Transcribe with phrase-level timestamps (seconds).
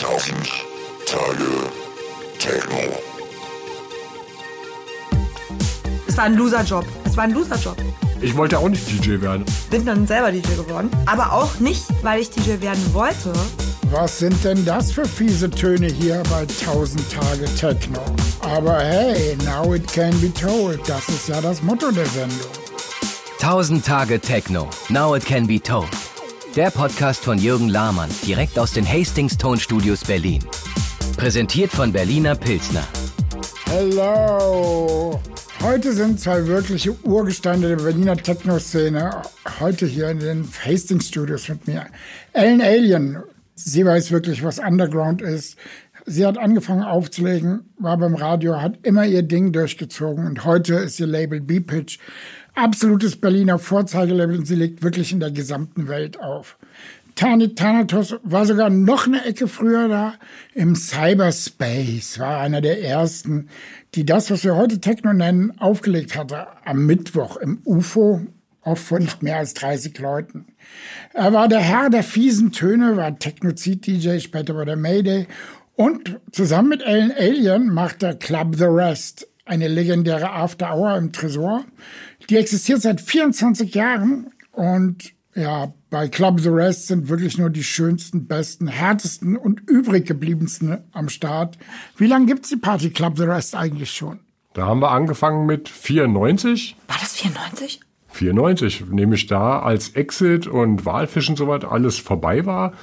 [0.00, 0.34] 1000
[1.04, 1.44] Tage
[2.38, 2.78] Techno.
[6.08, 6.86] Es war ein Loserjob.
[7.04, 7.76] Es war ein Loserjob.
[8.22, 9.44] Ich wollte auch nicht DJ werden.
[9.68, 10.90] Bin dann selber DJ geworden.
[11.04, 13.34] Aber auch nicht, weil ich DJ werden wollte.
[13.90, 18.00] Was sind denn das für fiese Töne hier bei 1000 Tage Techno?
[18.40, 20.80] Aber hey, now it can be told.
[20.88, 22.38] Das ist ja das Motto der Sendung.
[23.42, 24.70] 1000 Tage Techno.
[24.88, 25.90] Now it can be told.
[26.56, 30.42] Der Podcast von Jürgen Lahmann, direkt aus den Hastings Tonstudios Berlin.
[31.16, 32.82] Präsentiert von Berliner Pilsner.
[33.66, 35.20] Hello!
[35.62, 39.22] Heute sind zwei wirkliche Urgesteine der Berliner Techno-Szene.
[39.60, 41.86] Heute hier in den Hastings Studios mit mir.
[42.32, 43.18] Ellen Alien.
[43.54, 45.56] Sie weiß wirklich, was Underground ist.
[46.06, 50.98] Sie hat angefangen aufzulegen, war beim Radio, hat immer ihr Ding durchgezogen und heute ist
[50.98, 51.98] ihr Label B-Pitch
[52.54, 56.56] absolutes Berliner Vorzeigelabel und sie legt wirklich in der gesamten Welt auf.
[57.14, 60.14] Tani Thanatos war sogar noch eine Ecke früher da.
[60.54, 63.48] Im Cyberspace war einer der ersten,
[63.94, 66.46] die das, was wir heute Techno nennen, aufgelegt hatte.
[66.64, 68.22] Am Mittwoch im UFO,
[68.62, 70.46] oft von nicht mehr als 30 Leuten.
[71.12, 75.26] Er war der Herr der fiesen Töne, war Technozid-DJ, später bei der Mayday.
[75.76, 81.12] Und zusammen mit Ellen Alien macht er Club The Rest, eine legendäre After Hour im
[81.12, 81.64] Tresor.
[82.30, 87.64] Die existiert seit 24 Jahren und ja, bei Club The Rest sind wirklich nur die
[87.64, 91.58] schönsten, besten, härtesten und übrig gebliebensten am Start.
[91.96, 94.20] Wie lange gibt's die Party Club The Rest eigentlich schon?
[94.52, 96.76] Da haben wir angefangen mit 94.
[96.86, 97.80] War das 94?
[98.08, 102.74] 94, nämlich da als Exit und Walfisch und so weiter alles vorbei war,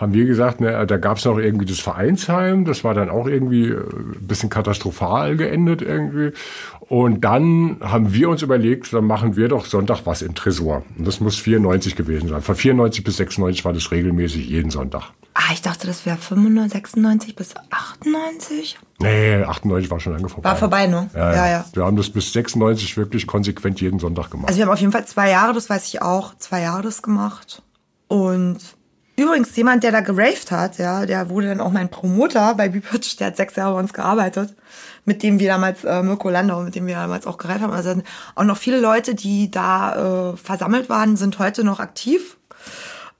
[0.00, 3.26] haben wir gesagt, ne, da gab es noch irgendwie das Vereinsheim, das war dann auch
[3.26, 6.32] irgendwie äh, ein bisschen katastrophal geendet irgendwie.
[6.80, 10.84] Und dann haben wir uns überlegt, dann machen wir doch Sonntag was im Tresor.
[10.96, 12.40] Und das muss 94 gewesen sein.
[12.40, 15.12] Von 94 bis 96 war das regelmäßig jeden Sonntag.
[15.34, 18.78] Ah, ich dachte, das wäre 95, 96 bis 98.
[19.00, 20.48] Nee, 98 war schon lange vorbei.
[20.48, 21.10] War vorbei, ne?
[21.14, 21.36] Ja, ja.
[21.36, 21.64] ja, ja.
[21.74, 24.48] Wir haben das bis 96 wirklich konsequent jeden Sonntag gemacht.
[24.48, 27.02] Also wir haben auf jeden Fall zwei Jahre, das weiß ich auch, zwei Jahre das
[27.02, 27.62] gemacht.
[28.08, 28.58] Und
[29.20, 33.18] übrigens jemand, der da geraved hat, ja, der wurde dann auch mein Promoter bei B-Pitch,
[33.18, 34.54] der hat sechs Jahre bei uns gearbeitet,
[35.04, 37.72] mit dem wir damals, äh, Mirko Landau, mit dem wir damals auch geraved haben.
[37.72, 37.94] Also
[38.34, 42.36] auch noch viele Leute, die da äh, versammelt waren, sind heute noch aktiv.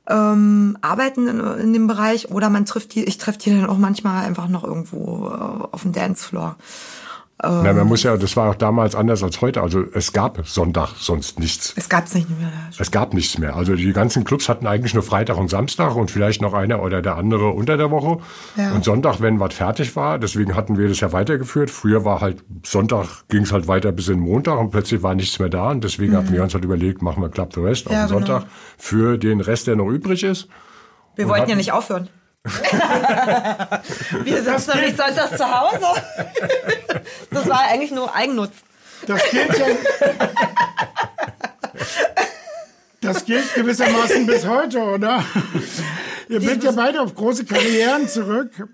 [0.08, 3.78] Ähm, arbeiten in, in dem Bereich oder man trifft die, ich treffe die dann auch
[3.78, 6.56] manchmal einfach noch irgendwo äh, auf dem Dancefloor.
[7.42, 9.62] Na, man muss ja, das war auch damals anders als heute.
[9.62, 11.72] Also es gab Sonntag sonst nichts.
[11.76, 12.50] Es gab's nicht mehr.
[12.78, 13.56] Es gab nichts mehr.
[13.56, 17.00] Also die ganzen Clubs hatten eigentlich nur Freitag und Samstag und vielleicht noch einer oder
[17.02, 18.18] der andere unter der Woche.
[18.56, 18.72] Ja.
[18.72, 21.70] Und Sonntag, wenn was fertig war, deswegen hatten wir das ja weitergeführt.
[21.70, 25.38] Früher war halt Sonntag ging es halt weiter bis in Montag und plötzlich war nichts
[25.38, 27.92] mehr da und deswegen hatten wir uns halt überlegt, machen wir Club the Rest auf
[27.92, 27.98] Mhm.
[27.98, 28.26] Ja, den genau.
[28.26, 28.46] Sonntag
[28.76, 30.48] für den Rest, der noch übrig ist.
[31.16, 32.08] Wir Und wollten hatten- ja nicht aufhören.
[34.24, 35.86] Wir sind noch nicht sonntags zu Hause.
[37.30, 38.52] Das war eigentlich nur Eigennutz.
[39.06, 39.66] Das gilt ja.
[43.00, 45.24] Das gilt gewissermaßen bis heute, oder?
[46.28, 48.68] Ihr blickt ja beide auf große Karrieren zurück.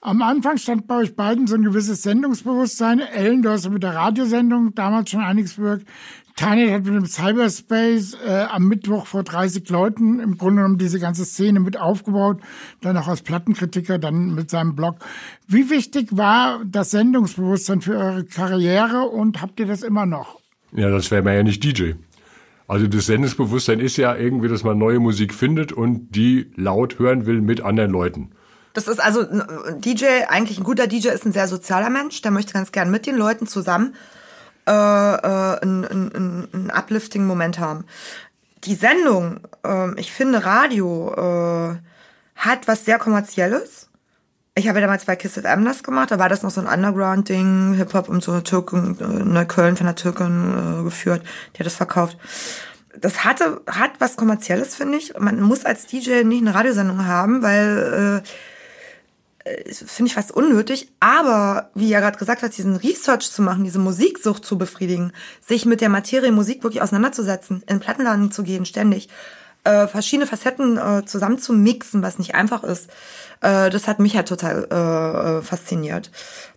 [0.00, 3.00] Am Anfang stand bei euch beiden so ein gewisses Sendungsbewusstsein.
[3.00, 5.88] Ellen, du hast ja mit der Radiosendung damals schon einiges bewirkt.
[6.36, 10.98] Tanja hat mit dem Cyberspace äh, am Mittwoch vor 30 Leuten im Grunde genommen diese
[10.98, 12.40] ganze Szene mit aufgebaut,
[12.80, 14.96] dann auch als Plattenkritiker, dann mit seinem Blog.
[15.46, 20.40] Wie wichtig war das Sendungsbewusstsein für eure Karriere und habt ihr das immer noch?
[20.72, 21.92] Ja, das wäre man ja nicht DJ.
[22.66, 27.26] Also das Sendungsbewusstsein ist ja irgendwie, dass man neue Musik findet und die laut hören
[27.26, 28.30] will mit anderen Leuten.
[28.72, 32.32] Das ist also ein DJ, eigentlich ein guter DJ ist ein sehr sozialer Mensch, der
[32.32, 33.94] möchte ganz gern mit den Leuten zusammen
[34.66, 37.84] äh, äh, einen, einen, einen uplifting-Moment haben.
[38.64, 41.76] Die Sendung, ähm, ich finde Radio äh,
[42.36, 43.88] hat was sehr kommerzielles.
[44.54, 46.66] Ich habe ja damals bei Kiss FM das gemacht, da war das noch so ein
[46.66, 51.22] Underground-Ding, Hip-Hop und so eine Türkin, äh, Neukölln von der Türkin äh, geführt,
[51.54, 52.16] die hat das verkauft.
[52.96, 55.18] Das hatte, hat was Kommerzielles, finde ich.
[55.18, 58.28] Man muss als DJ nicht eine Radiosendung haben, weil äh,
[59.70, 60.90] finde ich fast unnötig.
[61.00, 65.66] Aber, wie ja gerade gesagt hat, diesen Research zu machen, diese Musiksucht zu befriedigen, sich
[65.66, 69.08] mit der Materie Musik wirklich auseinanderzusetzen, in den Plattenladen zu gehen, ständig,
[69.64, 72.90] äh, verschiedene Facetten äh, zusammen zu mixen, was nicht einfach ist,
[73.40, 76.10] äh, das hat mich halt total äh, äh, fasziniert.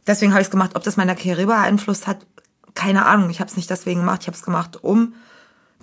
[0.05, 0.71] Deswegen habe ich es gemacht.
[0.75, 2.25] Ob das meiner Karriere beeinflusst hat,
[2.73, 3.29] keine Ahnung.
[3.29, 4.21] Ich habe es nicht deswegen gemacht.
[4.21, 5.15] Ich habe es gemacht, um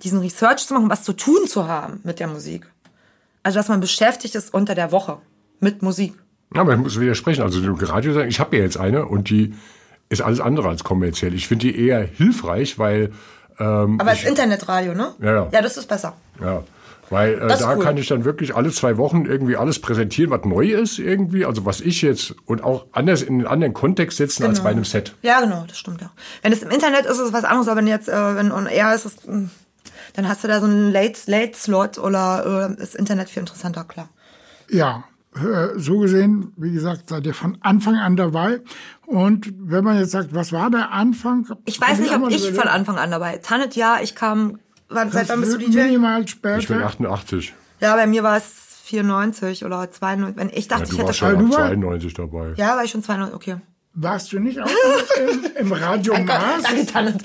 [0.03, 2.67] diesen Research zu machen, was zu tun zu haben mit der Musik.
[3.43, 5.19] Also, dass man beschäftigt ist unter der Woche
[5.59, 6.15] mit Musik.
[6.55, 7.43] Ja, aber ich muss widersprechen.
[7.43, 9.53] Also die Radio sagen, ich habe ja jetzt eine und die
[10.09, 11.33] ist alles andere als kommerziell.
[11.33, 13.11] Ich finde die eher hilfreich, weil
[13.59, 15.13] ähm, Aber als Internetradio, ne?
[15.19, 15.47] Ja, ja.
[15.51, 16.13] Ja, das ist besser.
[16.41, 16.63] ja,
[17.09, 17.83] Weil äh, da cool.
[17.83, 21.45] kann ich dann wirklich alle zwei Wochen irgendwie alles präsentieren, was neu ist irgendwie.
[21.45, 24.83] Also was ich jetzt und auch anders in einen anderen Kontext setzen als bei einem
[24.85, 25.15] Set.
[25.21, 26.11] Ja, genau, das stimmt ja.
[26.41, 28.67] Wenn es im Internet ist, ist es was anderes, aber wenn jetzt, äh, wenn on
[28.67, 29.49] air ist, ist mh,
[30.13, 33.83] dann hast du da so einen Late, Late Slot oder äh, ist Internet viel interessanter,
[33.85, 34.09] klar.
[34.69, 35.03] Ja,
[35.75, 38.61] so gesehen, wie gesagt, seid ihr von Anfang an dabei.
[39.05, 41.47] Und wenn man jetzt sagt, was war der Anfang?
[41.65, 43.37] Ich weiß nicht, ob ich von Anfang an dabei.
[43.37, 44.59] Tannet ja, ich kam,
[44.89, 45.83] wann, seit wann bist du DJ?
[45.83, 46.57] Minimal später.
[46.59, 47.53] Ich bin 88.
[47.81, 48.45] Ja, bei mir war es
[48.85, 50.37] 94 oder 92.
[50.37, 51.35] Wenn ich dachte, Ja, ich hätte schon.
[51.35, 52.53] ab war- 92 dabei.
[52.55, 53.57] Ja, war ich schon 92, okay.
[53.97, 54.67] Warst du nicht auch
[55.57, 56.63] im, im Radio Mars?
[56.63, 57.23] Danke, Tannet.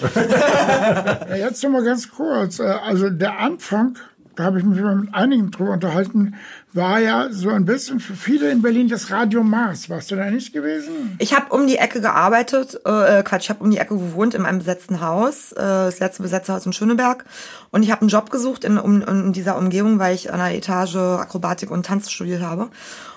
[1.29, 2.59] Ja, jetzt noch mal ganz kurz.
[2.61, 3.97] Äh, Also der Anfang,
[4.37, 6.35] da habe ich mich mit einigen drüber unterhalten,
[6.73, 9.91] war ja so ein bisschen für viele in Berlin das Radio Mars.
[9.91, 11.17] Warst du da nicht gewesen?
[11.19, 14.47] Ich habe um die Ecke gearbeitet, äh, Quatsch, ich habe um die Ecke gewohnt in
[14.47, 17.25] einem besetzten Haus, äh, das letzte besetzte Haus in Schöneberg.
[17.71, 20.55] Und ich habe einen Job gesucht in, um, in dieser Umgebung, weil ich an einer
[20.55, 22.69] Etage Akrobatik und Tanz studiert habe.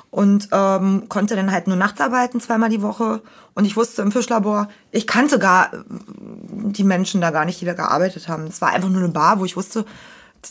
[0.09, 3.21] Und ähm, konnte dann halt nur nachts arbeiten, zweimal die Woche.
[3.55, 7.65] Und ich wusste im Fischlabor, ich kannte gar äh, die Menschen da gar nicht, die
[7.65, 8.45] da gearbeitet haben.
[8.45, 9.85] Es war einfach nur eine Bar, wo ich wusste,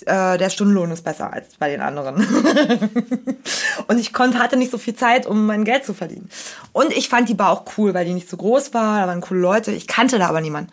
[0.07, 2.17] äh, der Stundenlohn ist besser als bei den anderen.
[3.89, 6.29] Und ich konnte, hatte nicht so viel Zeit, um mein Geld zu verdienen.
[6.73, 9.21] Und ich fand die Bar auch cool, weil die nicht so groß war, da waren
[9.21, 9.73] coole Leute.
[9.73, 10.71] Ich kannte da aber niemanden.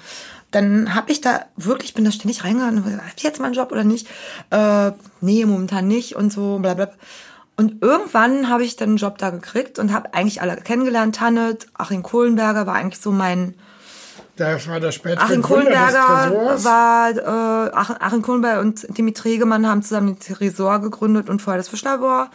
[0.52, 3.48] Dann habe ich da wirklich, bin da ständig reingegangen und gesagt, hab ich jetzt mal
[3.48, 4.08] einen Job oder nicht?
[4.50, 4.92] Äh,
[5.22, 6.90] nee, momentan nicht und so, bla bla.
[7.56, 11.18] Und irgendwann habe ich dann einen Job da gekriegt und habe eigentlich alle kennengelernt.
[11.18, 13.54] Tannet, Achim Kohlenberger war eigentlich so mein,
[14.40, 19.84] Das war der spätere Achim Kohlenberger war, äh, Ach- Achim Kohlenberger und Dimitri Regemann haben
[19.84, 22.30] zusammen den Tresor gegründet und vorher das Fischlabor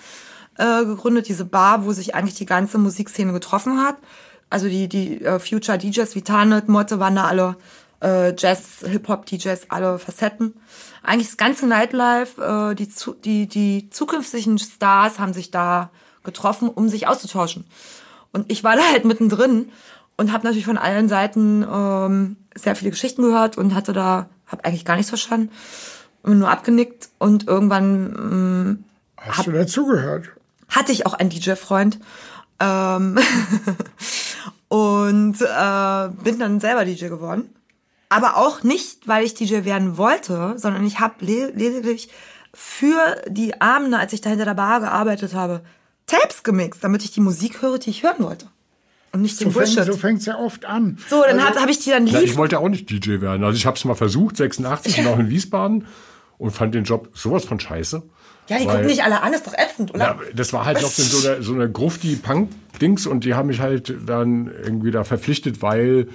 [0.59, 3.97] äh, gegründet, diese Bar, wo sich eigentlich die ganze Musikszene getroffen hat.
[4.51, 7.57] Also die, die äh, Future DJs wie Tarnet, Motte waren da alle,
[8.03, 10.55] äh, Jazz, Hip-Hop-DJs, alle Facetten.
[11.03, 12.41] Eigentlich das ganze Nightlife,
[12.71, 12.89] äh, die,
[13.25, 15.91] die, die zukünftigen Stars haben sich da
[16.23, 17.65] getroffen, um sich auszutauschen.
[18.33, 19.71] Und ich war da halt mittendrin
[20.17, 24.65] und habe natürlich von allen Seiten ähm, sehr viele Geschichten gehört und hatte da, habe
[24.65, 25.51] eigentlich gar nichts verstanden,
[26.23, 28.85] und nur abgenickt und irgendwann ähm,
[29.19, 30.31] Hast du dazugehört?
[30.69, 32.01] hatte ich auch einen DJ-Freund
[32.61, 33.19] ähm,
[34.69, 37.51] und äh, bin dann selber DJ geworden.
[38.09, 42.11] Aber auch nicht, weil ich DJ werden wollte, sondern ich habe le lediglich
[42.53, 45.63] für die Abende, als ich da hinter der Bar gearbeitet habe,
[46.07, 48.49] Tapes gemixt, damit ich die Musik höre, die ich hören wollte.
[49.15, 49.85] Und nicht So den fängt Bullshit.
[49.93, 50.99] so fängt's ja oft an.
[51.09, 52.33] So, dann hab, hab ich die dann Ja, lief.
[52.33, 53.45] ich wollte auch nicht DJ werden.
[53.45, 55.87] Also ich habe es mal versucht, 86 noch in Wiesbaden
[56.37, 58.03] und fand den Job sowas von scheiße.
[58.49, 60.05] ja, die weil- gucken nicht alle an, ist doch ätzend, oder?
[60.05, 63.61] Ja, das war halt noch in so einer, so einer Grufti-Punk-Dings und die haben mich
[63.61, 66.09] halt dann irgendwie da verpflichtet, weil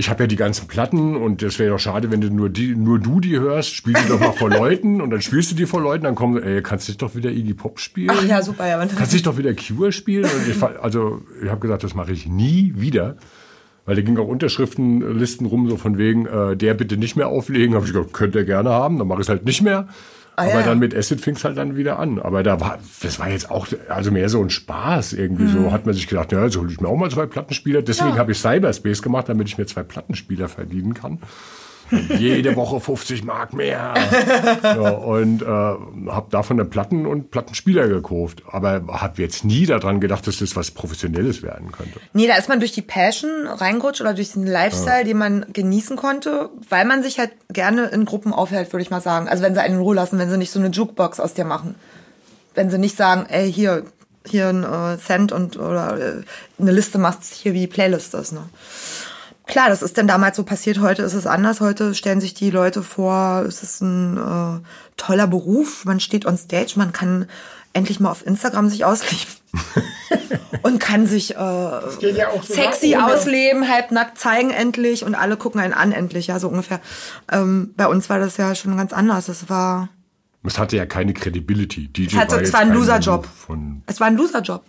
[0.00, 2.76] ich habe ja die ganzen Platten und das wäre doch schade, wenn du nur, die,
[2.76, 5.66] nur du die hörst, spiel die doch mal vor Leuten und dann spielst du die
[5.66, 8.12] vor Leuten, dann kommen sie, ey, kannst du nicht doch wieder Iggy Pop spielen?
[8.12, 8.78] Ach ja, super, ja.
[8.78, 10.24] Kannst du nicht doch wieder Cure spielen?
[10.24, 13.16] Und ich, also ich habe gesagt, das mache ich nie wieder.
[13.86, 17.74] Weil da ging auch Unterschriftenlisten rum, so von wegen, äh, der bitte nicht mehr auflegen.
[17.74, 19.88] Habe ich gesagt, könnt ihr gerne haben, dann mache ich es halt nicht mehr.
[20.38, 20.62] Aber Ah, ja.
[20.66, 22.20] dann mit Acid fing es halt dann wieder an.
[22.20, 25.44] Aber da war, das war jetzt auch, also mehr so ein Spaß irgendwie.
[25.44, 25.64] Mhm.
[25.64, 27.82] So hat man sich gedacht, ja, jetzt hole ich mir auch mal zwei Plattenspieler.
[27.82, 31.18] Deswegen habe ich Cyberspace gemacht, damit ich mir zwei Plattenspieler verdienen kann.
[31.90, 33.94] Jede Woche 50 Mark mehr.
[34.62, 38.42] ja, und äh, habe davon dann Platten und Plattenspieler gekauft.
[38.50, 42.00] Aber habe jetzt nie daran gedacht, dass das was Professionelles werden könnte.
[42.12, 45.96] Nee, da ist man durch die Passion reingerutscht oder durch den Lifestyle, den man genießen
[45.96, 49.28] konnte, weil man sich halt gerne in Gruppen aufhält, würde ich mal sagen.
[49.28, 51.44] Also wenn sie einen in Ruhe lassen, wenn sie nicht so eine Jukebox aus dir
[51.44, 51.74] machen.
[52.54, 53.84] Wenn sie nicht sagen, ey, hier,
[54.26, 56.22] hier ein äh, Cent und oder äh,
[56.60, 58.42] eine Liste machst, hier wie die Playlist ist, ne?
[59.48, 61.60] Klar, das ist denn damals so passiert, heute ist es anders.
[61.60, 64.60] Heute stellen sich die Leute vor, es ist ein äh,
[64.98, 67.26] toller Beruf, man steht on stage, man kann
[67.72, 69.26] endlich mal auf Instagram sich ausleben.
[70.62, 75.38] und kann sich äh, ja auch sogar sexy ohne- ausleben, halbnackt zeigen endlich und alle
[75.38, 76.80] gucken einen an endlich, ja, so ungefähr.
[77.32, 79.28] Ähm, bei uns war das ja schon ganz anders.
[79.28, 79.88] Es war,
[80.44, 81.88] Es hatte ja keine Credibility.
[81.88, 83.26] DJ es, hatte, es jetzt war ein Loserjob.
[83.86, 84.62] Es war ein Loserjob.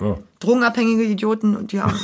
[0.00, 0.18] Ja.
[0.40, 1.98] Drogenabhängige Idioten und die haben.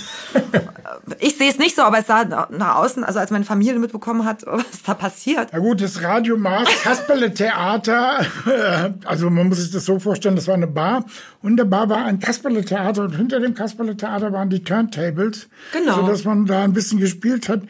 [1.20, 4.24] ich sehe es nicht so, aber es sah nach außen, also als meine Familie mitbekommen
[4.24, 5.50] hat, was da passiert.
[5.52, 10.36] Na gut, das Radio Mars Kasperle Theater, äh, also man muss sich das so vorstellen,
[10.36, 11.04] das war eine Bar
[11.42, 15.48] und der Bar war ein Kasperle Theater und hinter dem Kasperle Theater waren die Turntables,
[15.72, 15.96] Genau.
[15.96, 17.62] sodass man da ein bisschen gespielt hat.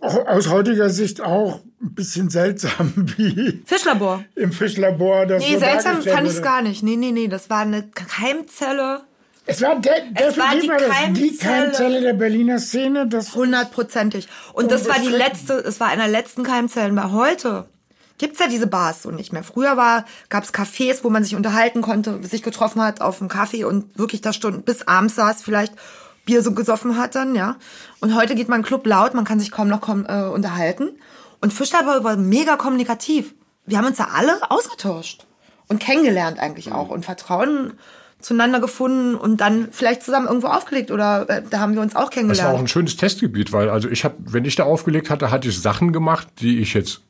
[0.00, 4.24] Aus heutiger Sicht auch ein bisschen seltsam wie Fischlabor.
[4.34, 5.26] im Fischlabor.
[5.26, 6.82] Das Nee, so seltsam fand ich es gar nicht.
[6.82, 9.02] Nee, nee, nee, das war eine Keimzelle.
[9.50, 11.36] Es war de Es war die das die Keimzelle.
[11.38, 13.08] Keimzelle der Berliner Szene.
[13.08, 14.28] Das Hundertprozentig.
[14.52, 16.94] Und das war die letzte, es war einer der letzten Keimzellen.
[16.94, 17.66] Weil heute,
[18.18, 19.42] gibt's ja diese Bars so nicht mehr.
[19.42, 23.64] Früher war, gab's Cafés, wo man sich unterhalten konnte, sich getroffen hat auf dem Kaffee
[23.64, 25.74] und wirklich da Stunden bis abends saß vielleicht
[26.26, 27.56] Bier so gesoffen hat dann, ja.
[28.00, 30.90] Und heute geht man Club laut, man kann sich kaum noch kaum, äh, unterhalten.
[31.40, 33.34] Und Fischler war mega kommunikativ.
[33.66, 35.26] Wir haben uns da alle ausgetauscht
[35.66, 37.72] und kennengelernt eigentlich auch und Vertrauen
[38.20, 42.04] zueinander gefunden und dann vielleicht zusammen irgendwo aufgelegt oder äh, da haben wir uns auch
[42.06, 42.48] Das kennengelernt.
[42.48, 45.48] war auch ein schönes Testgebiet, weil also ich habe, wenn ich da aufgelegt hatte, hatte
[45.48, 47.00] ich Sachen gemacht, die ich jetzt,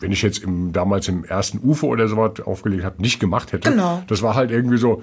[0.00, 3.52] wenn ich jetzt im, damals im ersten UFO oder so was aufgelegt habe, nicht gemacht
[3.52, 3.70] hätte.
[3.70, 4.02] Genau.
[4.06, 5.02] Das war halt irgendwie so,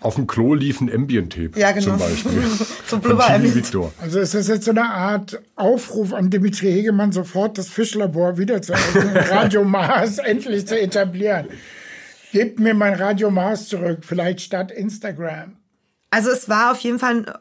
[0.00, 1.86] auf dem Klo lief ein Ambient-Tape Ja, genau.
[1.86, 2.42] zum Beispiel.
[2.86, 3.54] So Von Blubber Chili Ambient.
[3.56, 3.92] Victor.
[4.00, 8.62] Also ist das jetzt so eine Art Aufruf an Dimitri Hegemann, sofort das Fischlabor wieder
[8.62, 11.46] zu eröffnen, Radio Mars endlich zu etablieren.
[12.32, 15.56] Gebt mir mein Radio Mars zurück, vielleicht statt Instagram.
[16.10, 17.38] Also es war auf jeden Fall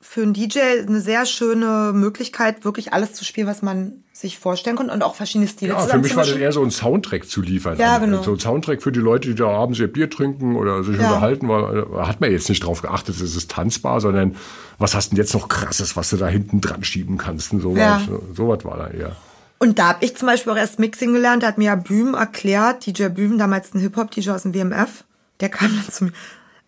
[0.00, 4.76] für einen DJ eine sehr schöne Möglichkeit, wirklich alles zu spielen, was man sich vorstellen
[4.76, 7.42] konnte und auch verschiedene Stile Ja, für mich war das eher so ein Soundtrack zu
[7.42, 7.76] liefern.
[7.78, 8.22] Ja, genau.
[8.22, 11.08] So ein Soundtrack für die Leute, die da abends ihr Bier trinken oder sich Ja.
[11.08, 11.48] unterhalten.
[11.48, 14.36] Weil, da hat man jetzt nicht drauf geachtet, es ist tanzbar, sondern
[14.78, 17.78] was hast denn jetzt noch krasses, was du da hinten dran schieben kannst und sowas.
[17.78, 18.18] Ja.
[18.34, 19.16] Sowas war da eher.
[19.58, 22.14] Und da habe ich zum Beispiel auch erst Mixing gelernt, da hat mir ja Bühm
[22.14, 25.04] erklärt, DJ Bühm, damals ein Hip-Hop-DJ aus dem WMF,
[25.40, 26.12] der kam dann zu mir,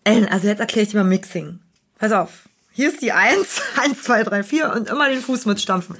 [0.03, 1.59] Ellen, also jetzt erkläre ich dir mal Mixing.
[1.99, 5.97] Pass auf, hier ist die Eins, eins, zwei, drei, vier und immer den Fuß mitstampfen.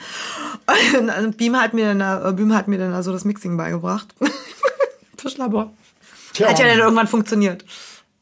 [0.98, 4.08] Und dann Beam hat mir dann, äh, Bühm hat mir dann also das Mixing beigebracht.
[5.18, 5.74] Fischlabor.
[6.34, 7.66] Tja, Hat ja dann irgendwann funktioniert.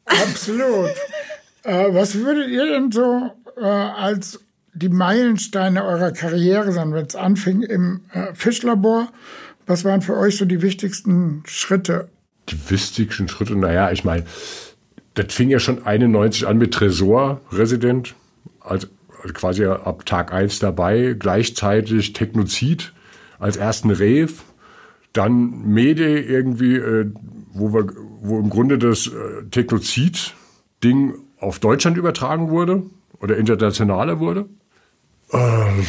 [0.06, 0.90] absolut.
[1.64, 4.40] äh, was würdet ihr denn so äh, als
[4.78, 9.10] die Meilensteine eurer Karriere sein, wenn es anfing im äh, Fischlabor?
[9.66, 12.10] Was waren für euch so die wichtigsten Schritte?
[12.50, 14.24] Die wichtigsten Schritte, naja, ich meine,
[15.16, 18.16] das fing ja schon 91 an mit Tresor Resident,
[18.60, 18.88] als,
[19.22, 22.94] also quasi ab Tag 1 dabei, gleichzeitig Technozid
[23.40, 24.34] als ersten Rave,
[25.14, 27.12] dann Mede irgendwie, äh,
[27.52, 27.88] wo, wir,
[28.22, 32.84] wo im Grunde das äh, Technozid-Ding auf Deutschland übertragen wurde
[33.20, 34.46] oder internationaler wurde.
[35.32, 35.86] Ähm,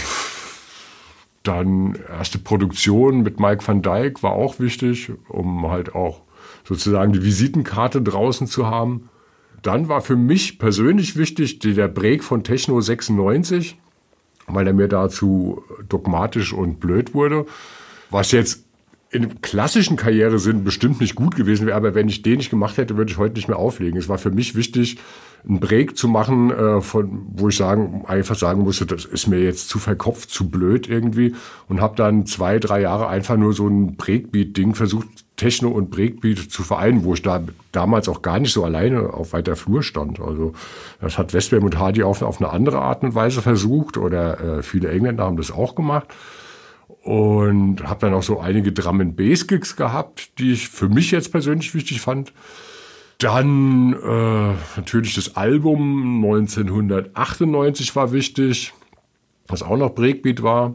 [1.42, 6.20] dann erste Produktion mit Mike van Dyke war auch wichtig, um halt auch
[6.64, 9.08] sozusagen die Visitenkarte draußen zu haben.
[9.62, 13.78] Dann war für mich persönlich wichtig der Break von Techno 96,
[14.46, 17.46] weil er mir dazu dogmatisch und blöd wurde.
[18.10, 18.64] Was jetzt
[19.10, 22.96] im klassischen Karrieresinn bestimmt nicht gut gewesen wäre, aber wenn ich den nicht gemacht hätte,
[22.96, 23.98] würde ich heute nicht mehr auflegen.
[23.98, 24.98] Es war für mich wichtig,
[25.46, 29.42] einen Break zu machen, äh, von, wo ich sagen, einfach sagen musste, das ist mir
[29.42, 31.34] jetzt zu verkopft, zu blöd irgendwie
[31.68, 36.38] und habe dann zwei, drei Jahre einfach nur so ein Breakbeat-Ding versucht, Techno und Breakbeat
[36.38, 37.40] zu vereinen, wo ich da
[37.70, 40.20] damals auch gar nicht so alleine auf weiter Flur stand.
[40.20, 40.52] Also
[41.00, 44.62] das hat Westbam und Hardy auf, auf eine andere Art und Weise versucht oder äh,
[44.62, 46.08] viele Engländer haben das auch gemacht
[47.02, 51.10] und habe dann auch so einige Drum and Bass Gigs gehabt, die ich für mich
[51.10, 52.32] jetzt persönlich wichtig fand.
[53.18, 58.72] Dann äh, natürlich das Album 1998 war wichtig,
[59.48, 60.74] was auch noch Breakbeat war.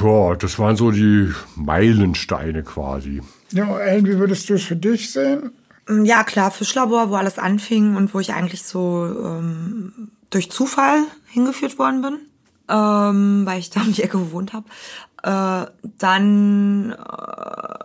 [0.00, 3.22] Ja, das waren so die Meilensteine quasi.
[3.50, 5.50] Ja, Ellen, wie würdest du es für dich sehen?
[6.04, 11.78] Ja, klar, Fischlabor, wo alles anfing und wo ich eigentlich so ähm, durch Zufall hingeführt
[11.78, 12.18] worden bin,
[12.68, 14.66] ähm, weil ich da um die Ecke gewohnt habe.
[15.24, 17.82] Äh, dann äh,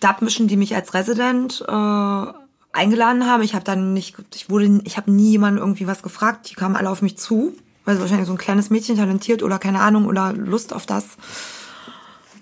[0.00, 2.45] Dubmischen, die mich als Resident äh,
[2.76, 3.42] eingeladen haben.
[3.42, 6.50] Ich habe dann nicht, ich wurde, ich habe nie jemanden irgendwie was gefragt.
[6.50, 7.54] Die kamen alle auf mich zu,
[7.84, 11.16] weil sie wahrscheinlich so ein kleines Mädchen talentiert oder keine Ahnung oder Lust auf das.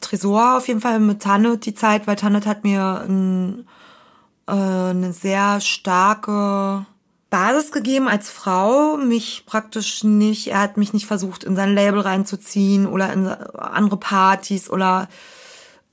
[0.01, 3.67] Tresor auf jeden Fall mit Tannet die Zeit, weil Tannet hat mir ein,
[4.47, 6.85] äh, eine sehr starke
[7.31, 12.01] Basis gegeben als Frau, mich praktisch nicht, er hat mich nicht versucht in sein Label
[12.01, 15.09] reinzuziehen oder in andere Partys oder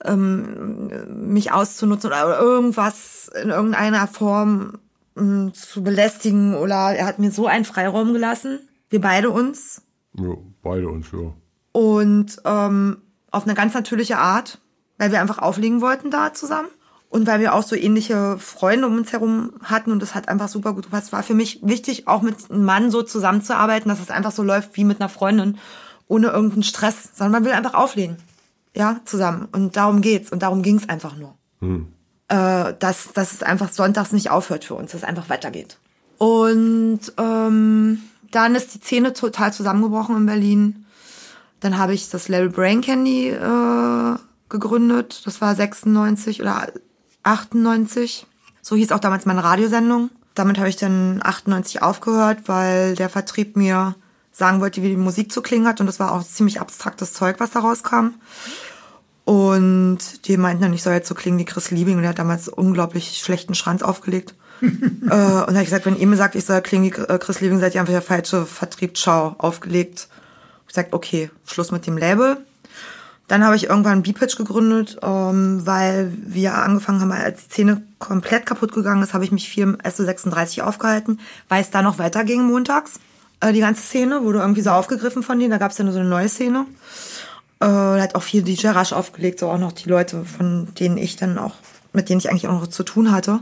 [0.06, 0.92] ähm,
[1.30, 4.80] mich auszunutzen oder irgendwas in irgendeiner Form
[5.18, 9.82] ähm, zu belästigen oder er hat mir so einen Freiraum gelassen, wir beide uns
[10.18, 11.34] Ja, beide uns, ja.
[11.72, 12.98] und ähm,
[13.32, 14.60] auf eine ganz natürliche Art,
[14.98, 16.68] weil wir einfach auflegen wollten da zusammen
[17.10, 20.48] und weil wir auch so ähnliche Freunde um uns herum hatten und das hat einfach
[20.48, 21.12] super gut gepasst.
[21.12, 24.76] War für mich wichtig, auch mit einem Mann so zusammenzuarbeiten, dass es einfach so läuft
[24.78, 25.58] wie mit einer Freundin,
[26.08, 28.18] ohne irgendeinen Stress, sondern man will einfach auflegen,
[28.76, 31.36] ja, zusammen und darum geht's und darum ging's einfach nur.
[32.28, 35.78] Äh, dass, dass es einfach sonntags nicht aufhört für uns, dass es einfach weitergeht.
[36.18, 40.86] Und ähm, dann ist die Szene total zusammengebrochen in Berlin.
[41.60, 44.16] Dann habe ich das Label Brain Candy äh,
[44.50, 45.24] gegründet.
[45.26, 46.72] Das war 96 oder
[47.24, 48.26] 98.
[48.62, 50.10] So hieß auch damals meine Radiosendung.
[50.34, 53.96] Damit habe ich dann 98 aufgehört, weil der Vertrieb mir
[54.32, 55.82] sagen wollte, wie die Musik zu klingen hat.
[55.82, 58.12] Und das war auch ziemlich abstraktes Zeug, was da rauskam.
[59.26, 61.96] Und die meinten dann, ich soll jetzt so klingen wie Chris Liebing.
[61.96, 64.36] Und der hat damals unglaublich schlechten Schranz aufgelegt.
[64.62, 67.18] äh, und da habe ich gesagt, wenn ihr mir sagt, ich soll klingen wie äh,
[67.18, 68.98] Chris Liebing, seid ihr einfach der falsche Vertrieb.
[68.98, 70.08] Ciao, aufgelegt.
[70.64, 72.38] Ich gesagt, okay, Schluss mit dem Label.
[73.32, 78.46] Dann habe ich irgendwann B-Pitch gegründet, ähm, weil wir angefangen haben, als die Szene komplett
[78.46, 82.44] kaputt gegangen ist, habe ich mich viel im SO36 aufgehalten, weil es da noch weiterging
[82.44, 83.00] montags.
[83.40, 85.52] Äh, die ganze Szene wurde irgendwie so aufgegriffen von denen.
[85.52, 86.66] Da gab es ja nur so eine neue Szene.
[87.62, 91.16] Äh, hat auch viel DJ Rush aufgelegt, so auch noch die Leute, von denen ich
[91.16, 91.54] dann auch,
[91.94, 93.42] mit denen ich eigentlich auch noch zu tun hatte.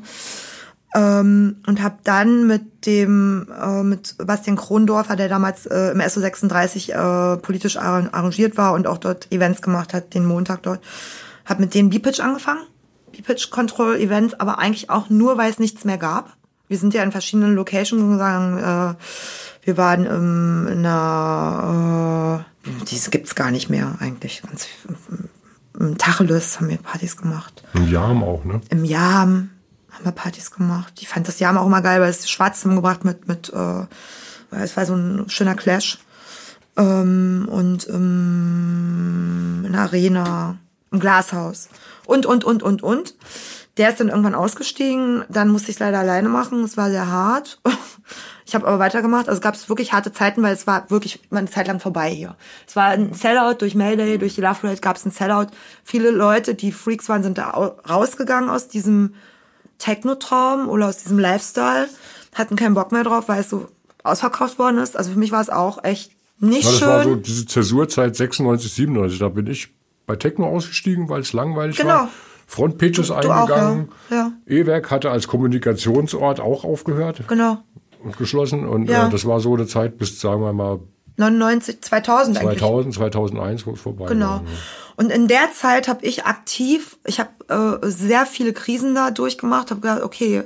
[0.93, 6.91] Ähm, und habe dann mit dem äh, mit Bastian Krondorfer, der damals äh, im SO36
[6.91, 10.81] äh, politisch arrangiert war und auch dort Events gemacht hat, den Montag dort,
[11.45, 12.63] habe mit denen B-Pitch angefangen.
[13.13, 16.35] B-Pitch Control Events, aber eigentlich auch nur, weil es nichts mehr gab.
[16.67, 18.57] Wir sind ja in verschiedenen Locations gegangen.
[18.57, 18.95] Äh,
[19.69, 24.41] wir waren ähm, in einer, äh, diese gibt's gar nicht mehr eigentlich.
[24.41, 24.67] Ganz,
[25.79, 27.61] im Tacheles haben wir Partys gemacht.
[27.75, 28.61] Im Jam auch, ne?
[28.69, 29.51] Im Jam
[29.91, 30.93] haben wir Partys gemacht.
[31.01, 33.85] Ich fand das Jahr auch immer geil, weil es schwarz zusammengebracht mit, mit äh,
[34.49, 35.99] es war so ein schöner Clash.
[36.75, 40.57] Ähm, und ähm, in der Arena,
[40.89, 41.69] im Glashaus.
[42.07, 43.13] Und, und, und, und, und.
[43.77, 45.23] Der ist dann irgendwann ausgestiegen.
[45.29, 46.63] Dann musste ich es leider alleine machen.
[46.63, 47.59] Es war sehr hart.
[48.45, 49.29] Ich habe aber weitergemacht.
[49.29, 52.35] Also gab es wirklich harte Zeiten, weil es war wirklich eine Zeit lang vorbei hier.
[52.67, 55.49] Es war ein Sellout durch Mayday, durch die Love Rate gab es ein Sellout.
[55.83, 59.13] Viele Leute, die Freaks waren, sind da rausgegangen aus diesem
[59.77, 61.87] Techno-Traum oder aus diesem Lifestyle,
[62.33, 63.67] hatten keinen Bock mehr drauf, weil es so
[64.03, 64.97] ausverkauft worden ist.
[64.97, 66.87] Also für mich war es auch echt nicht ja, das schön.
[66.87, 69.19] war so diese Zäsurzeit 96, 97.
[69.19, 69.69] Da bin ich
[70.07, 71.89] bei Techno ausgestiegen, weil es langweilig Genau.
[71.89, 72.09] war.
[72.49, 73.89] Frontpage ist Du- du auch, eingegangen.
[74.09, 74.15] ja.
[74.17, 74.31] Ja.
[74.47, 77.59] E-Werk hatte als Kommunikationsort auch aufgehört Genau.
[78.03, 78.67] und geschlossen.
[78.67, 79.07] Und Ja.
[79.07, 80.79] äh, das war so eine Zeit bis, sagen wir mal,
[81.17, 82.59] 99, 2000 eigentlich.
[82.59, 84.25] 2000, 2001, wo es vorbei Genau.
[84.27, 84.43] war.
[84.95, 89.69] Und in der Zeit habe ich aktiv, ich habe äh, sehr viele Krisen da durchgemacht,
[89.69, 90.43] habe gedacht, okay,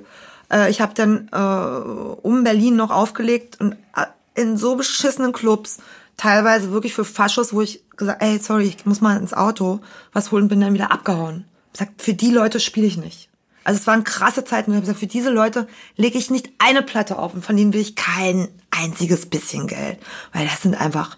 [0.51, 4.05] äh, ich habe dann äh, um Berlin noch aufgelegt und äh,
[4.41, 5.77] in so beschissenen Clubs,
[6.17, 9.79] teilweise wirklich für Faschos, wo ich gesagt, ey, sorry, ich muss mal ins Auto
[10.11, 11.45] was holen, bin dann wieder abgehauen.
[11.73, 13.29] Ich sag, für die Leute spiele ich nicht.
[13.63, 16.49] Also es waren krasse Zeiten und ich habe gesagt, für diese Leute lege ich nicht
[16.59, 19.97] eine Platte auf und von denen will ich kein einziges bisschen Geld,
[20.33, 21.17] weil das sind einfach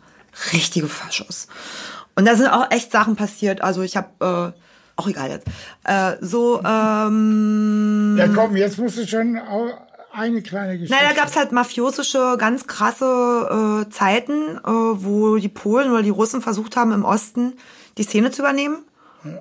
[0.54, 1.48] richtige Faschos.
[2.16, 3.62] Und da sind auch echt Sachen passiert.
[3.62, 4.62] Also ich habe, äh,
[4.96, 5.48] auch egal jetzt,
[5.86, 9.74] äh, so, ähm, Ja, komm, jetzt musst du schon au-
[10.14, 10.96] eine kleine Geschichte.
[10.96, 16.10] naja, da gab's halt mafiosische, ganz krasse äh, Zeiten, äh, wo die Polen oder die
[16.10, 17.54] Russen versucht haben, im Osten
[17.98, 18.78] die Szene zu übernehmen,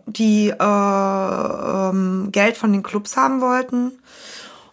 [0.06, 3.92] die äh, ähm, Geld von den Clubs haben wollten.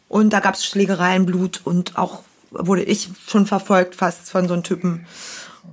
[0.07, 4.63] Und da gab's Schlägereien, Blut und auch wurde ich schon verfolgt fast von so einem
[4.63, 5.05] Typen.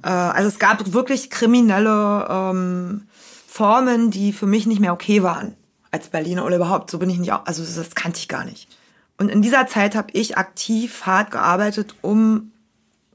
[0.02, 3.08] Äh, also es gab wirklich kriminelle ähm,
[3.48, 5.54] Formen, die für mich nicht mehr okay waren
[5.90, 6.90] als Berliner oder überhaupt.
[6.90, 8.68] So bin ich nicht, auch- also das kannte ich gar nicht.
[9.16, 12.52] Und in dieser Zeit habe ich aktiv hart gearbeitet, um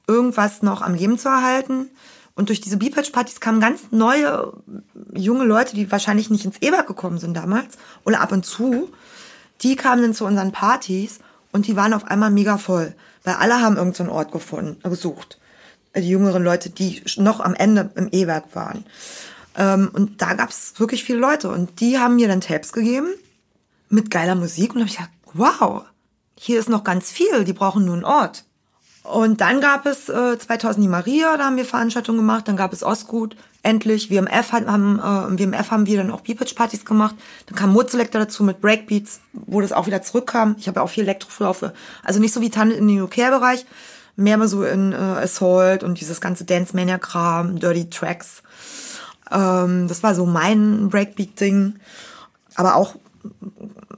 [0.07, 1.89] irgendwas noch am Leben zu erhalten.
[2.35, 4.53] Und durch diese B-Patch-Partys kamen ganz neue
[5.13, 8.91] junge Leute, die wahrscheinlich nicht ins Eberg gekommen sind damals oder ab und zu.
[9.61, 11.19] Die kamen dann zu unseren Partys
[11.51, 15.39] und die waren auf einmal mega voll, weil alle haben irgendeinen Ort gefunden, gesucht.
[15.95, 18.83] Die jüngeren Leute, die noch am Ende im E-Werk waren.
[19.55, 23.09] Ähm, und da gab's wirklich viele Leute und die haben mir dann Tapes gegeben
[23.89, 25.83] mit geiler Musik und habe ich gedacht, wow,
[26.35, 28.45] hier ist noch ganz viel, die brauchen nur einen Ort.
[29.03, 32.71] Und dann gab es äh, 2000 die Maria, da haben wir Veranstaltungen gemacht, dann gab
[32.71, 37.15] es Ostgut, endlich, WMF haben, äh, im WMF haben wir dann auch B-Pitch-Partys gemacht,
[37.47, 40.55] dann kam Mood-Selector dazu mit Breakbeats, wo das auch wieder zurückkam.
[40.57, 43.65] Ich habe ja auch viel Elektro früher also nicht so wie Tanne in den UK-Bereich,
[44.15, 48.41] mehr mal so in äh, Assault und dieses ganze Dance-Mania-Kram, Dirty Tracks.
[49.31, 51.75] Ähm, das war so mein Breakbeat-Ding.
[52.55, 52.95] Aber auch,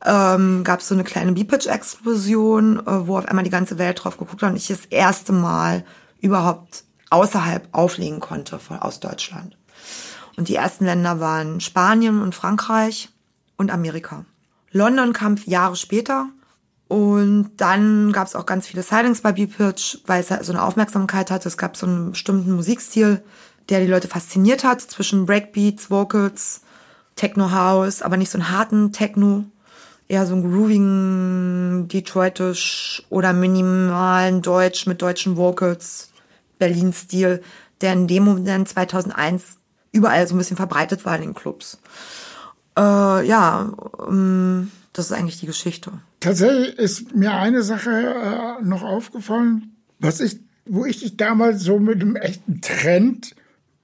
[0.03, 4.17] Ähm, gab es so eine kleine B-Pitch-Explosion, äh, wo auf einmal die ganze Welt drauf
[4.17, 5.83] geguckt hat und ich das erste Mal
[6.21, 9.57] überhaupt außerhalb auflegen konnte von, aus Deutschland.
[10.37, 13.09] Und die ersten Länder waren Spanien und Frankreich
[13.57, 14.25] und Amerika.
[14.71, 16.27] London kam Jahre später
[16.87, 20.63] und dann gab es auch ganz viele Sightings bei B-Pitch, weil es halt so eine
[20.63, 21.47] Aufmerksamkeit hatte.
[21.47, 23.23] Es gab so einen bestimmten Musikstil,
[23.69, 26.61] der die Leute fasziniert hat, zwischen Breakbeats, Vocals,
[27.15, 29.45] Techno House, aber nicht so einen harten Techno,
[30.07, 36.11] eher so einen groovigen Detroitisch oder minimalen Deutsch mit deutschen Vocals,
[36.59, 37.41] Berlin-Stil,
[37.81, 39.57] der in dem Moment 2001
[39.95, 41.79] überall so ein bisschen verbreitet war in den Clubs.
[42.77, 42.81] Äh,
[43.27, 43.73] ja,
[44.07, 45.91] ähm, das ist eigentlich die Geschichte.
[46.19, 51.79] Tatsächlich ist mir eine Sache äh, noch aufgefallen, was ich, wo ich dich damals so
[51.79, 53.35] mit dem echten Trend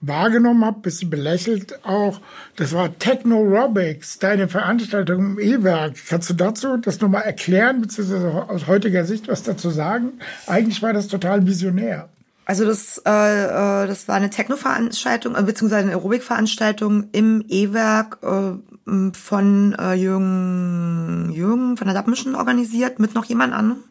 [0.01, 2.19] wahrgenommen habe, bisschen belächelt auch.
[2.55, 5.93] Das war Techno-Robics, deine Veranstaltung im E-Werk.
[6.09, 10.13] Kannst du dazu das nochmal erklären, beziehungsweise aus heutiger Sicht was dazu sagen?
[10.47, 12.09] Eigentlich war das total visionär.
[12.45, 19.11] Also das, äh, äh, das war eine Techno-Veranstaltung, äh, beziehungsweise eine Aerobic-Veranstaltung im E-Werk äh,
[19.13, 23.83] von äh, Jürgen, Jürgen von der Dapmischen organisiert, mit noch jemand anderem.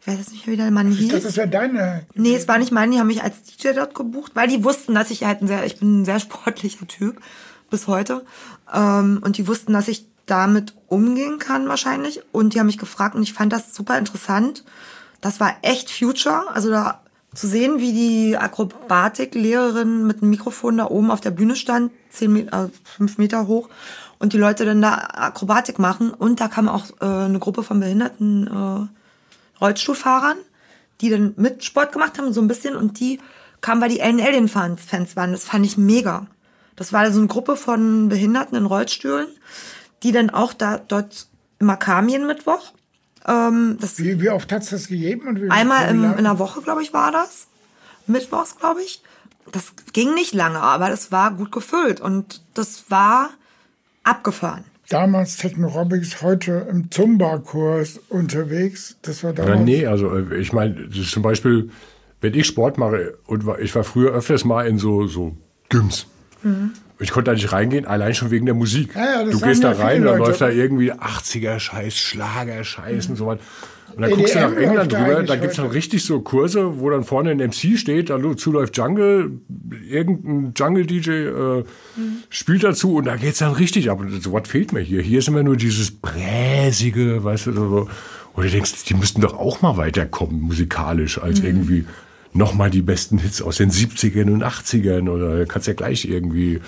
[0.00, 1.08] Ich weiß jetzt nicht, wie der Mann hieß.
[1.08, 2.06] Dachte, das wäre deine.
[2.14, 4.94] Nee, es war nicht mein, die haben mich als DJ dort gebucht, weil die wussten,
[4.94, 7.20] dass ich halt ein sehr, ich bin ein sehr sportlicher Typ
[7.70, 8.24] bis heute.
[8.72, 12.22] Ähm, und die wussten, dass ich damit umgehen kann wahrscheinlich.
[12.32, 14.64] Und die haben mich gefragt und ich fand das super interessant.
[15.20, 16.48] Das war echt Future.
[16.52, 17.03] Also da
[17.34, 22.32] zu sehen, wie die Akrobatiklehrerin mit dem Mikrofon da oben auf der Bühne stand, zehn
[22.32, 23.68] Meter, äh, fünf Meter hoch,
[24.18, 26.10] und die Leute dann da Akrobatik machen.
[26.10, 30.38] Und da kam auch äh, eine Gruppe von behinderten äh, Rollstuhlfahrern,
[31.00, 33.18] die dann mit Sport gemacht haben, so ein bisschen, und die
[33.60, 35.32] kamen, weil die Alien Fans, Fans waren.
[35.32, 36.26] Das fand ich mega.
[36.76, 39.28] Das war so eine Gruppe von Behinderten in Rollstühlen,
[40.02, 42.72] die dann auch da dort immer kamen jeden Mittwoch
[43.26, 45.28] ähm, das wie, wie oft hat's das gegeben?
[45.28, 47.48] Und wie, einmal im, in der Woche, glaube ich, war das.
[48.06, 49.02] Mittwochs, glaube ich.
[49.50, 53.30] Das ging nicht lange, aber das war gut gefüllt und das war
[54.02, 54.64] abgefahren.
[54.88, 58.96] Damals Techno-Robics, heute im Zumba-Kurs unterwegs.
[59.02, 59.58] Das war damals.
[59.58, 61.70] Ja, nee, also äh, ich meine, zum Beispiel,
[62.20, 65.36] wenn ich Sport mache und ich war früher öfters mal in so, so
[65.70, 66.06] Gyms.
[66.42, 66.72] Mhm.
[67.00, 68.94] Ich konnte da nicht reingehen, allein schon wegen der Musik.
[68.94, 73.10] Ja, ja, du gehst da rein, da läuft da irgendwie 80er-Scheiß, Schlager-Scheiß mhm.
[73.10, 73.40] und so weiter.
[73.96, 76.90] Und dann EDM guckst du nach England rüber, da gibt's dann richtig so Kurse, wo
[76.90, 79.38] dann vorne ein MC steht, da zuläuft Jungle,
[79.88, 81.64] irgendein Jungle-DJ äh, mhm.
[82.28, 84.00] spielt dazu und da geht's dann richtig ab.
[84.00, 85.00] Und so was fehlt mir hier.
[85.02, 87.88] Hier ist immer nur dieses bräsige, weißt du, so.
[88.32, 91.46] Und du denkst, die müssten doch auch mal weiterkommen, musikalisch, als mhm.
[91.46, 91.84] irgendwie
[92.34, 96.60] nochmal die besten Hits aus den 70ern und 80ern oder kannst ja gleich irgendwie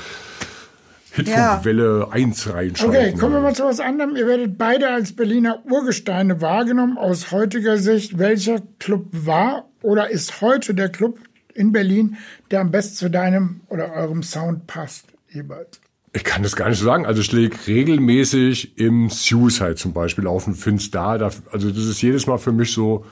[1.11, 2.09] Hitfunkwelle ja.
[2.11, 2.97] 1 reinschalten.
[2.97, 4.17] Okay, kommen wir mal zu was anderem.
[4.17, 6.99] Ihr werdet beide als Berliner Urgesteine wahrgenommen.
[6.99, 11.19] Aus heutiger Sicht, welcher Club war oder ist heute der Club
[11.55, 12.17] in Berlin,
[12.51, 15.81] der am besten zu deinem oder eurem Sound passt, jeweils?
[16.13, 17.07] Ich kann das gar nicht so sagen.
[17.07, 21.31] Also ich lege regelmäßig im Suicide zum Beispiel auf und finde es da, da.
[21.51, 23.05] Also das ist jedes Mal für mich so,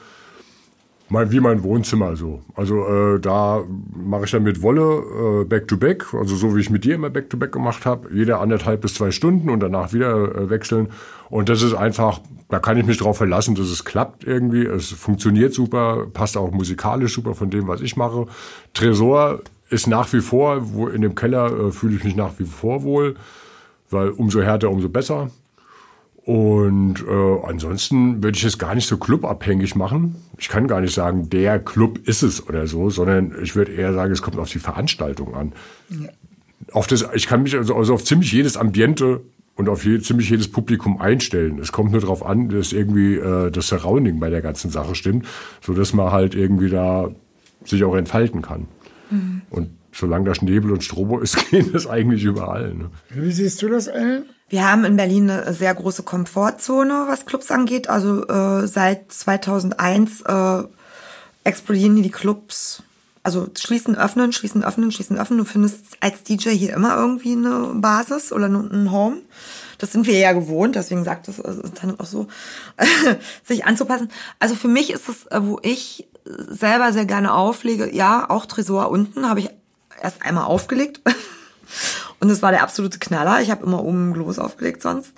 [1.08, 2.42] mein, wie mein Wohnzimmer so.
[2.54, 3.62] Also äh, da
[3.94, 6.94] mache ich dann mit Wolle äh, back to back, also so wie ich mit dir
[6.94, 10.50] immer back to back gemacht habe, jeder anderthalb bis zwei Stunden und danach wieder äh,
[10.50, 10.88] wechseln.
[11.30, 14.64] Und das ist einfach, da kann ich mich drauf verlassen, dass es klappt irgendwie.
[14.64, 18.26] Es funktioniert super, passt auch musikalisch super von dem, was ich mache.
[18.72, 19.40] Tresor
[19.70, 22.82] ist nach wie vor, wo in dem Keller äh, fühle ich mich nach wie vor
[22.82, 23.16] wohl,
[23.90, 25.30] weil umso härter, umso besser.
[26.24, 30.16] Und äh, ansonsten würde ich es gar nicht so clubabhängig machen.
[30.38, 33.92] Ich kann gar nicht sagen, der Club ist es oder so, sondern ich würde eher
[33.92, 35.52] sagen, es kommt auf die Veranstaltung an.
[35.90, 36.08] Ja.
[36.72, 39.20] Auf das, ich kann mich also, also auf ziemlich jedes Ambiente
[39.54, 41.58] und auf je, ziemlich jedes Publikum einstellen.
[41.58, 45.26] Es kommt nur darauf an, dass irgendwie äh, das Surrounding bei der ganzen Sache stimmt,
[45.60, 47.10] so dass man halt irgendwie da
[47.64, 48.66] sich auch entfalten kann.
[49.10, 49.42] Mhm.
[49.50, 52.72] Und solange da Schnebel und Strobo ist, geht das eigentlich überall.
[52.72, 52.90] Ne?
[53.10, 54.24] Wie siehst du das, Ellen?
[54.48, 57.88] Wir haben in Berlin eine sehr große Komfortzone, was Clubs angeht.
[57.88, 60.62] Also äh, seit 2001 äh,
[61.44, 62.82] explodieren die Clubs.
[63.22, 65.38] Also schließen, öffnen, schließen, öffnen, schließen, öffnen.
[65.38, 69.22] Du findest als DJ hier immer irgendwie eine Basis oder ein Home.
[69.78, 72.28] Das sind wir ja gewohnt, deswegen sagt es also, dann auch so,
[73.44, 74.10] sich anzupassen.
[74.38, 78.90] Also für mich ist es, äh, wo ich selber sehr gerne auflege, ja, auch Tresor
[78.90, 79.50] unten habe ich
[80.02, 81.00] erst einmal aufgelegt.
[82.24, 83.42] Und es war der absolute Knaller.
[83.42, 85.12] Ich habe immer oben Globus aufgelegt sonst.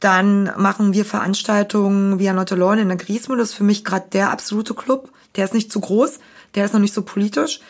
[0.00, 3.40] Dann machen wir Veranstaltungen via Nottelorn in der Griesmühle.
[3.42, 5.12] Das ist für mich gerade der absolute Club.
[5.36, 6.20] Der ist nicht zu groß,
[6.54, 7.60] der ist noch nicht so politisch.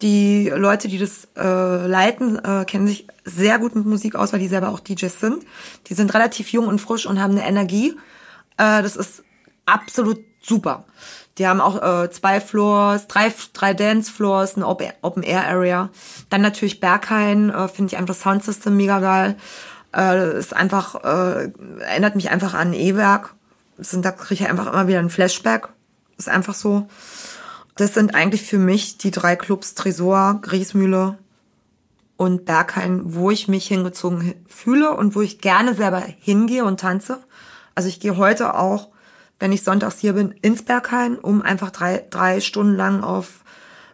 [0.00, 4.40] Die Leute, die das äh, leiten, äh, kennen sich sehr gut mit Musik aus, weil
[4.40, 5.44] die selber auch DJs sind.
[5.88, 7.90] Die sind relativ jung und frisch und haben eine Energie.
[8.56, 9.24] Äh, das ist
[9.66, 10.86] absolut super.
[11.38, 15.90] Die haben auch äh, zwei Floors, drei, drei Dance-Floors, eine Open-Air-Area.
[16.30, 19.36] Dann natürlich Berghain, äh, finde ich einfach Soundsystem mega geil.
[19.94, 23.34] Äh, ist einfach, äh, erinnert mich einfach an E-Werk.
[23.76, 25.68] Da kriege ich einfach immer wieder ein Flashback.
[26.16, 26.88] Ist einfach so.
[27.76, 31.18] Das sind eigentlich für mich die drei Clubs Tresor, Griesmühle
[32.16, 37.18] und Berghain, wo ich mich hingezogen fühle und wo ich gerne selber hingehe und tanze.
[37.74, 38.88] Also ich gehe heute auch
[39.38, 43.40] wenn ich sonntags hier bin, ins Berghain, um einfach drei, drei Stunden lang auf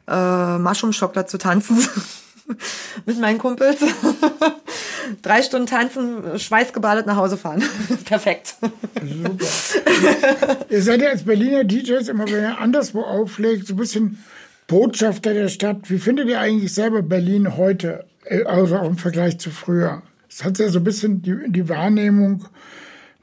[0.08, 1.78] äh, Mushroom zu tanzen
[3.06, 3.80] mit meinen Kumpels.
[5.22, 7.62] Drei Stunden tanzen, schweißgebadet nach Hause fahren.
[8.04, 8.54] Perfekt.
[9.00, 10.66] Super.
[10.70, 14.24] ihr seid ja als Berliner DJs immer, wenn ihr anderswo auflegt, so ein bisschen
[14.68, 15.90] Botschafter der Stadt.
[15.90, 20.02] Wie findet ihr eigentlich selber Berlin heute, äh, also auch im Vergleich zu früher?
[20.28, 22.46] Es hat ja so ein bisschen die, die Wahrnehmung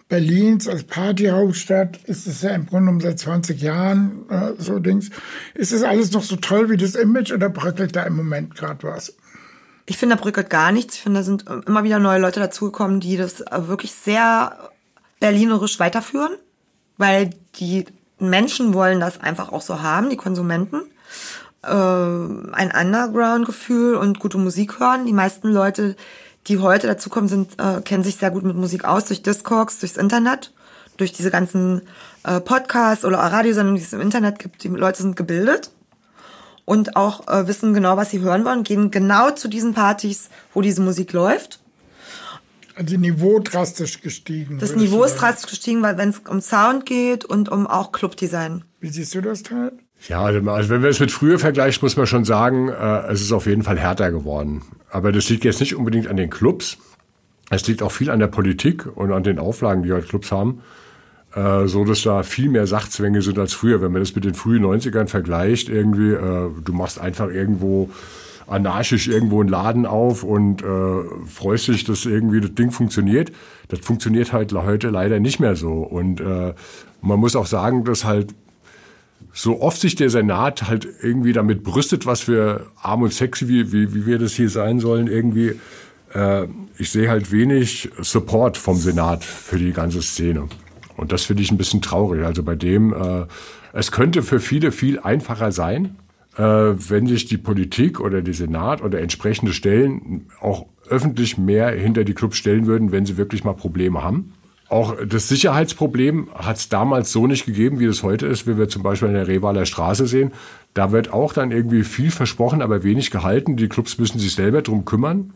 [0.10, 5.12] Berlins als Partyhauptstadt, ist es ja im Grunde genommen seit 20 Jahren äh, so Dings.
[5.54, 8.84] Ist das alles noch so toll wie das Image oder bröckelt da im Moment gerade
[8.84, 9.16] was?
[9.86, 10.96] Ich finde, da bröckelt gar nichts.
[10.96, 14.72] Ich finde, da sind immer wieder neue Leute dazugekommen, die das wirklich sehr
[15.20, 16.34] berlinerisch weiterführen,
[16.98, 17.86] weil die
[18.18, 20.82] Menschen wollen das einfach auch so haben, die Konsumenten.
[21.64, 25.06] Äh, ein Underground-Gefühl und gute Musik hören.
[25.06, 25.96] Die meisten Leute,
[26.50, 29.98] die heute dazukommen, sind, äh, kennen sich sehr gut mit Musik aus, durch Discogs, durchs
[29.98, 30.52] Internet,
[30.98, 31.84] durch diese ganzen
[32.24, 34.64] äh, Podcasts oder Radiosendungen, die es im Internet gibt.
[34.64, 35.72] Die Leute sind gebildet
[36.66, 40.62] und auch äh, wissen genau, was sie hören wollen, gehen genau zu diesen Partys, wo
[40.62, 41.60] diese Musik läuft.
[42.76, 44.58] Also Niveau drastisch gestiegen.
[44.58, 48.64] Das Niveau ist drastisch gestiegen, weil wenn es um Sound geht und um auch Clubdesign.
[48.80, 49.74] Wie siehst du das, Teil?
[50.08, 53.32] Ja, also wenn wir es mit früher vergleichen, muss man schon sagen, äh, es ist
[53.32, 54.62] auf jeden Fall härter geworden.
[54.90, 56.78] Aber das liegt jetzt nicht unbedingt an den Clubs.
[57.50, 60.62] Es liegt auch viel an der Politik und an den Auflagen, die heute Clubs haben.
[61.36, 63.82] Äh, so dass da viel mehr Sachzwänge sind als früher.
[63.82, 67.90] Wenn man das mit den frühen 90ern vergleicht, irgendwie, äh, du machst einfach irgendwo
[68.48, 73.32] anarchisch irgendwo einen Laden auf und äh, freust dich, dass irgendwie das Ding funktioniert.
[73.68, 75.74] Das funktioniert halt heute leider nicht mehr so.
[75.74, 76.56] Und äh,
[77.02, 78.34] man muss auch sagen, dass halt
[79.42, 83.72] so oft sich der Senat halt irgendwie damit brüstet, was für arm und sexy, wie,
[83.72, 85.54] wie, wie wir das hier sein sollen, irgendwie.
[86.14, 86.48] Äh,
[86.78, 90.50] ich sehe halt wenig Support vom Senat für die ganze Szene.
[90.98, 92.26] Und das finde ich ein bisschen traurig.
[92.26, 93.28] Also bei dem, äh,
[93.72, 95.96] es könnte für viele viel einfacher sein,
[96.36, 102.04] äh, wenn sich die Politik oder die Senat oder entsprechende Stellen auch öffentlich mehr hinter
[102.04, 104.34] die Clubs stellen würden, wenn sie wirklich mal Probleme haben.
[104.70, 108.70] Auch das Sicherheitsproblem hat es damals so nicht gegeben, wie es heute ist, wie wir
[108.70, 110.32] zum Beispiel in der Revaler Straße sehen.
[110.76, 113.58] Da wird auch dann irgendwie viel versprochen, aber wenig gehalten.
[113.58, 115.34] Die Clubs müssen sich selber drum kümmern.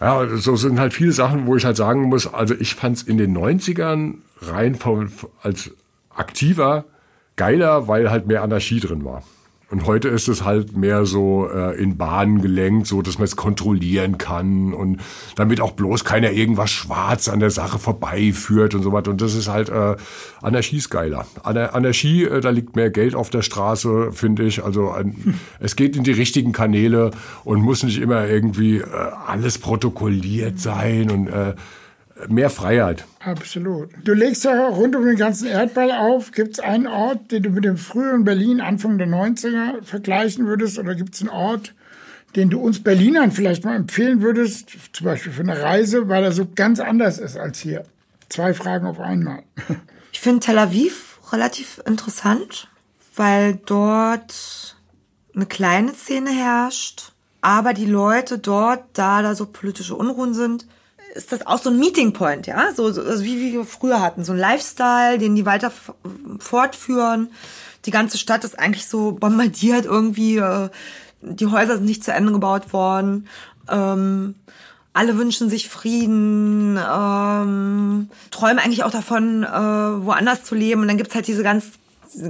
[0.00, 3.02] Ja, so sind halt viele Sachen, wo ich halt sagen muss, also ich fand es
[3.04, 5.10] in den 90ern rein vom,
[5.42, 5.70] als
[6.10, 6.84] aktiver
[7.36, 9.22] geiler, weil halt mehr Anarchie drin war.
[9.68, 13.34] Und heute ist es halt mehr so äh, in Bahnen gelenkt, so dass man es
[13.34, 15.00] kontrollieren kann und
[15.34, 19.10] damit auch bloß keiner irgendwas schwarz an der Sache vorbeiführt und so weiter.
[19.10, 19.96] Und das ist halt äh,
[20.40, 21.26] Anarchie ist geiler.
[21.42, 24.62] Anar Anarchie, äh, da liegt mehr Geld auf der Straße, finde ich.
[24.62, 27.10] Also ein, es geht in die richtigen Kanäle
[27.42, 28.84] und muss nicht immer irgendwie äh,
[29.26, 31.56] alles protokolliert sein und äh,
[32.28, 33.04] mehr Freiheit.
[33.26, 33.90] Absolut.
[34.04, 36.30] Du legst ja rund um den ganzen Erdball auf.
[36.30, 40.78] Gibt es einen Ort, den du mit dem früheren Berlin Anfang der 90er vergleichen würdest?
[40.78, 41.74] Oder gibt es einen Ort,
[42.36, 46.30] den du uns Berlinern vielleicht mal empfehlen würdest, zum Beispiel für eine Reise, weil er
[46.30, 47.84] so ganz anders ist als hier?
[48.28, 49.42] Zwei Fragen auf einmal.
[50.12, 52.68] Ich finde Tel Aviv relativ interessant,
[53.16, 54.76] weil dort
[55.34, 57.12] eine kleine Szene herrscht,
[57.42, 60.66] aber die Leute dort, da da so politische Unruhen sind,
[61.16, 64.00] ist das auch so ein Meeting Point, ja, so, so also wie, wie wir früher
[64.00, 65.72] hatten, so ein Lifestyle, den die weiter
[66.38, 67.28] fortführen.
[67.86, 70.68] Die ganze Stadt ist eigentlich so bombardiert irgendwie, äh,
[71.22, 73.28] die Häuser sind nicht zu Ende gebaut worden.
[73.68, 74.34] Ähm,
[74.92, 80.80] alle wünschen sich Frieden, ähm, träumen eigentlich auch davon, äh, woanders zu leben.
[80.82, 81.72] Und dann gibt's halt diese ganz,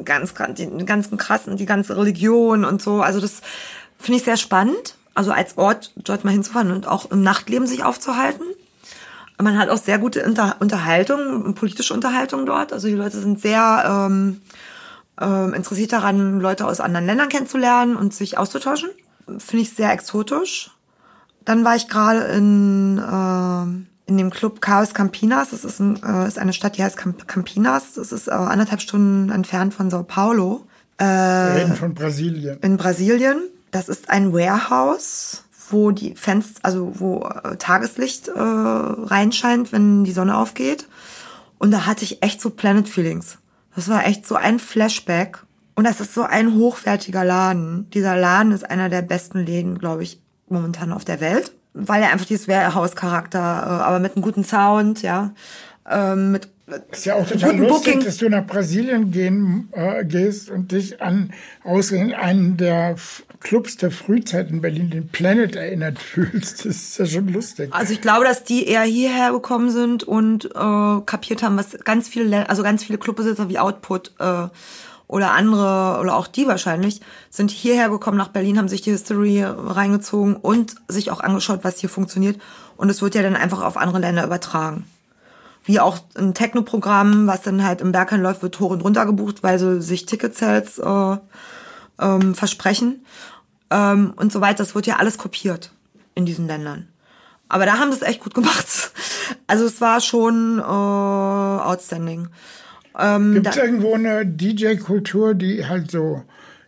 [0.05, 3.03] ganz, die ganzen krassen, die ganze Religion und so.
[3.03, 3.41] Also das
[3.99, 4.97] finde ich sehr spannend.
[5.15, 8.45] Also als Ort dort mal hinzufahren und auch im Nachtleben sich aufzuhalten.
[9.39, 12.73] Man hat auch sehr gute Unter Unterhaltung, politische Unterhaltung dort.
[12.73, 14.41] Also die Leute sind sehr ähm,
[15.21, 18.91] ähm, interessiert daran, Leute aus anderen Ländern kennenzulernen und sich auszutauschen.
[19.39, 20.71] Finde ich sehr exotisch.
[21.45, 25.51] Dann war ich gerade in, äh, in dem Club Chaos Campinas.
[25.51, 27.95] Das ist, ein, äh, ist eine Stadt, die heißt Campinas.
[27.95, 30.67] Das ist äh, anderthalb Stunden entfernt von Sao Paulo.
[30.99, 32.59] Äh, Wir reden von Brasilien.
[32.63, 33.43] In Brasilien.
[33.71, 40.13] Das ist ein Warehouse wo die Fenster, also wo äh, Tageslicht äh, reinscheint, wenn die
[40.13, 40.87] Sonne aufgeht.
[41.59, 43.39] Und da hatte ich echt so Planet Feelings.
[43.75, 45.39] Das war echt so ein Flashback.
[45.75, 47.91] Und das ist so ein hochwertiger Laden.
[47.91, 51.53] Dieser Laden ist einer der besten Läden, glaube ich, momentan auf der Welt.
[51.75, 55.35] Weil er einfach dieses Warehouse-Charakter, äh, aber mit einem guten Sound, ja.
[55.89, 56.49] Ähm, mit
[56.91, 58.05] ist ja auch total lustig, Booking.
[58.05, 62.97] dass du nach Brasilien gehen, äh, gehst und dich an ausgerechnet einen der
[63.47, 66.65] Clubs der Frühzeit in Berlin, den Planet, erinnert fühlst.
[66.65, 67.73] Das ist ja schon lustig.
[67.73, 72.09] Also ich glaube, dass die eher hierher gekommen sind und äh, kapiert haben, was ganz
[72.09, 74.49] viele, also ganz viele Clubbesitzer wie Output äh,
[75.07, 79.45] oder andere oder auch die wahrscheinlich sind hierher gekommen nach Berlin, haben sich die History
[79.45, 82.41] reingezogen und sich auch angeschaut, was hier funktioniert
[82.77, 84.87] und es wird ja dann einfach auf andere Länder übertragen.
[85.63, 89.45] Wie auch ein Techno-Programm, was dann halt im Berghain läuft, wird hoch und runter gebucht,
[89.45, 91.17] weil sie sich Ticket-Sales äh,
[92.01, 93.05] ähm, versprechen
[93.71, 94.59] ähm, und so weiter.
[94.59, 95.73] Das wird ja alles kopiert
[96.15, 96.89] in diesen Ländern.
[97.49, 98.67] Aber da haben sie es echt gut gemacht.
[99.49, 102.29] Also es war schon äh, outstanding.
[102.99, 106.23] Ähm, Gibt es irgendwo eine DJ-Kultur, die halt so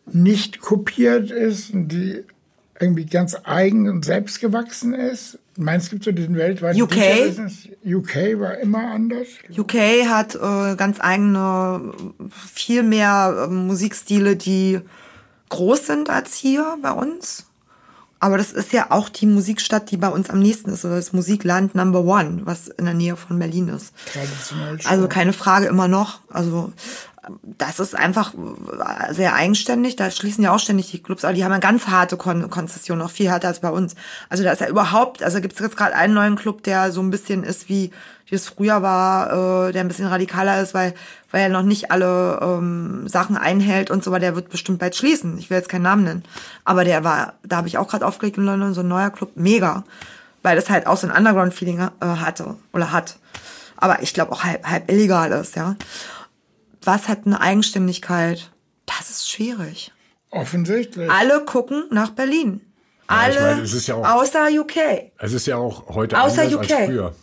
[0.07, 2.25] nicht kopiert ist die
[2.81, 5.39] irgendwie ganz eigen und selbst gewachsen ist?
[5.57, 6.97] Meinst du, gibt so diesen weltweiten UK?
[7.85, 9.27] UK war immer anders.
[9.57, 9.75] UK
[10.09, 11.93] hat äh, ganz eigene,
[12.31, 14.81] viel mehr äh, Musikstile, die
[15.49, 17.47] groß sind als hier bei uns.
[18.21, 21.13] Aber das ist ja auch die Musikstadt, die bei uns am nächsten ist, oder das
[21.13, 23.93] Musikland Number One, was in der Nähe von Berlin ist.
[24.13, 24.91] Traditionell schon.
[24.91, 26.21] Also keine Frage immer noch.
[26.29, 26.73] Also
[27.43, 28.33] das ist einfach
[29.11, 29.97] sehr eigenständig.
[29.97, 32.99] Da schließen ja auch ständig die Clubs, aber die haben eine ganz harte Kon Konzession,
[32.99, 33.95] noch viel härter als bei uns.
[34.29, 37.01] Also da ist ja überhaupt, also gibt es jetzt gerade einen neuen Club, der so
[37.01, 37.93] ein bisschen ist wie
[38.29, 40.95] wie es früher war, äh, der ein bisschen radikaler ist, weil
[41.31, 44.97] weil er noch nicht alle ähm, Sachen einhält und so, aber der wird bestimmt bald
[44.97, 45.37] schließen.
[45.38, 46.25] Ich will jetzt keinen Namen nennen,
[46.64, 49.33] aber der war, da habe ich auch gerade aufgelegt in London, so ein neuer Club,
[49.35, 49.85] mega,
[50.43, 53.19] weil das halt auch so ein Underground-Feeling äh, hatte oder hat.
[53.77, 55.77] Aber ich glaube auch halb, halb illegal ist, ja
[56.85, 58.51] was hat eine Eigenständigkeit?
[58.87, 59.93] Das ist schwierig.
[60.31, 61.11] Offensichtlich.
[61.11, 62.61] Alle gucken nach Berlin.
[63.07, 65.11] Alle, ich meine, es ist ja auch- außer UK.
[65.19, 66.71] Es ist ja auch heute Außer anders UK.
[66.73, 67.14] als früher.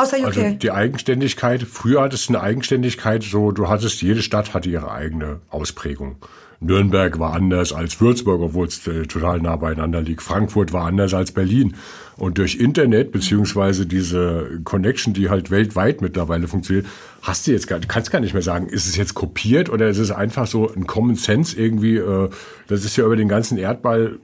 [0.00, 0.24] Außer UK.
[0.26, 4.90] Also die Eigenständigkeit, früher hattest du eine Eigenständigkeit, so du hattest, jede Stadt hatte ihre
[4.90, 6.16] eigene Ausprägung.
[6.62, 10.20] Nürnberg war anders als Würzburg, obwohl es äh, total nah beieinander liegt.
[10.20, 11.74] Frankfurt war anders als Berlin.
[12.18, 16.86] Und durch Internet, beziehungsweise diese Connection, die halt weltweit mittlerweile funktioniert,
[17.22, 19.96] hast du jetzt gar, kannst gar nicht mehr sagen, ist es jetzt kopiert oder ist
[19.96, 22.28] es einfach so ein Common Sense irgendwie, äh,
[22.68, 24.18] das ist ja über den ganzen Erdball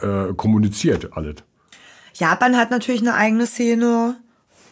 [0.00, 1.36] äh, kommuniziert alles.
[2.14, 4.16] Japan hat natürlich eine eigene Szene.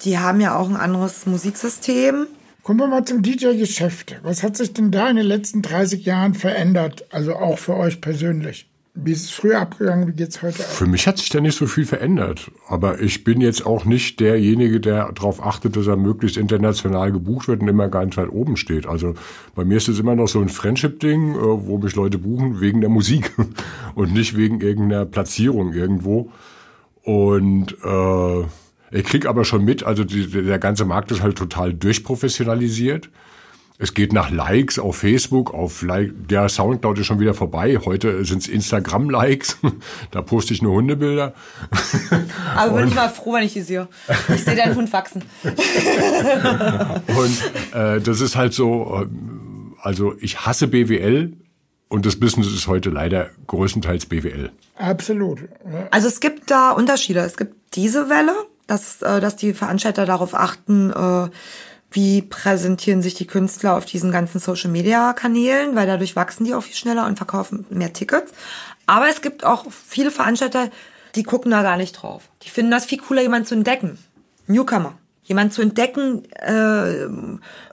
[0.04, 2.26] Die haben ja auch ein anderes Musiksystem.
[2.62, 4.16] Kommen wir mal zum DJ-Geschäft.
[4.22, 7.06] Was hat sich denn da in den letzten 30 Jahren verändert?
[7.10, 8.68] Also auch für euch persönlich.
[8.98, 10.08] Wie ist es früher abgegangen?
[10.08, 10.70] Wie geht's heute ab?
[10.70, 12.50] Für mich hat sich da nicht so viel verändert.
[12.66, 17.46] Aber ich bin jetzt auch nicht derjenige, der darauf achtet, dass er möglichst international gebucht
[17.46, 18.86] wird und immer ganz weit oben steht.
[18.86, 19.14] Also
[19.54, 22.80] bei mir ist es immer noch so ein Friendship-Ding, äh, wo mich Leute buchen wegen
[22.80, 23.32] der Musik
[23.94, 26.30] und nicht wegen irgendeiner Platzierung irgendwo.
[27.02, 28.44] Und äh,
[28.90, 33.10] ich krieg aber schon mit, also die, der ganze Markt ist halt total durchprofessionalisiert.
[33.78, 37.78] Es geht nach Likes auf Facebook, auf like, der Soundcloud ist schon wieder vorbei.
[37.84, 39.58] Heute sind's Instagram-Likes.
[40.12, 41.34] da poste ich nur Hundebilder.
[42.54, 43.86] Aber bin ich mal froh, wenn ich die sehe.
[44.34, 45.24] Ich sehe deinen Hund wachsen.
[45.44, 49.06] Und äh, das ist halt so, äh,
[49.82, 51.34] also ich hasse BWL
[51.88, 54.50] und das Business ist heute leider größtenteils BWL.
[54.76, 55.40] Absolut.
[55.90, 57.20] Also es gibt da Unterschiede.
[57.20, 58.34] Es gibt diese Welle,
[58.66, 61.28] dass, äh, dass die Veranstalter darauf achten, äh,
[61.90, 66.74] wie präsentieren sich die Künstler auf diesen ganzen Social-Media-Kanälen, weil dadurch wachsen die auch viel
[66.74, 68.32] schneller und verkaufen mehr Tickets.
[68.86, 70.70] Aber es gibt auch viele Veranstalter,
[71.14, 72.28] die gucken da gar nicht drauf.
[72.42, 73.98] Die finden das viel cooler, jemanden zu entdecken.
[74.46, 74.98] Newcomer.
[75.24, 77.06] Jemanden zu entdecken äh,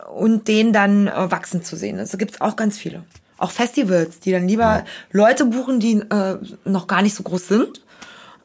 [0.10, 2.00] und den dann äh, wachsen zu sehen.
[2.00, 3.04] Also gibt's auch ganz viele.
[3.38, 7.83] Auch Festivals, die dann lieber Leute buchen, die äh, noch gar nicht so groß sind.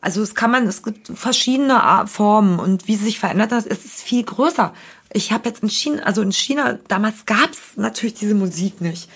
[0.01, 3.85] Also es kann man, es gibt verschiedene Formen und wie sie sich verändert hat, es
[3.85, 4.73] ist viel größer.
[5.13, 9.09] Ich habe jetzt in China, also in China, damals gab's natürlich diese Musik nicht.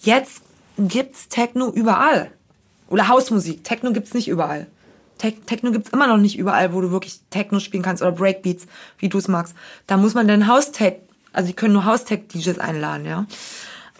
[0.00, 0.42] Jetzt
[0.78, 2.30] gibt's Techno überall.
[2.88, 3.64] Oder Hausmusik.
[3.64, 4.66] Techno gibt's nicht überall.
[5.22, 8.66] Tech Techno gibt's immer noch nicht überall, wo du wirklich Techno spielen kannst oder Breakbeats,
[8.98, 9.54] wie du es magst.
[9.86, 10.96] Da muss man dann House-Tech,
[11.32, 13.26] also die können nur House-Tech-DJs einladen, ja.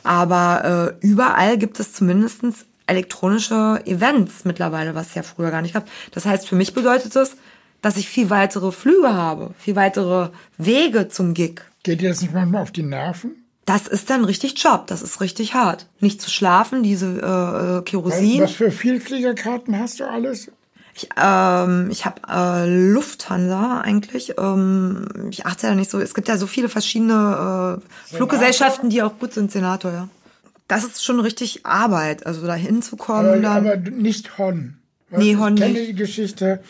[0.03, 5.75] Aber äh, überall gibt es zumindestens elektronische Events mittlerweile, was es ja früher gar nicht
[5.75, 5.89] gab.
[6.13, 7.37] Das heißt, für mich bedeutet das,
[7.81, 11.63] dass ich viel weitere Flüge habe, viel weitere Wege zum Gig.
[11.83, 13.33] Geht dir das nicht manchmal auf die Nerven?
[13.65, 15.87] Das ist dann richtig Job, das ist richtig hart.
[16.01, 18.43] Nicht zu schlafen, diese äh, äh, Kerosin.
[18.43, 20.51] Was für Vielfliegerkarten hast du alles?
[20.95, 24.35] Ich, ähm, ich habe äh, Lufthansa eigentlich.
[24.39, 25.99] Ähm, ich achte ja nicht so.
[26.01, 27.81] Es gibt ja so viele verschiedene
[28.11, 29.51] äh, Fluggesellschaften, die auch gut sind.
[29.51, 30.09] Senator, ja.
[30.73, 33.45] Das ist schon richtig Arbeit, also da hinzukommen.
[33.45, 34.79] Aber, aber nicht Hon.
[35.11, 35.89] Nee, Hon ich kenne nicht.
[35.91, 36.63] die Geschichte.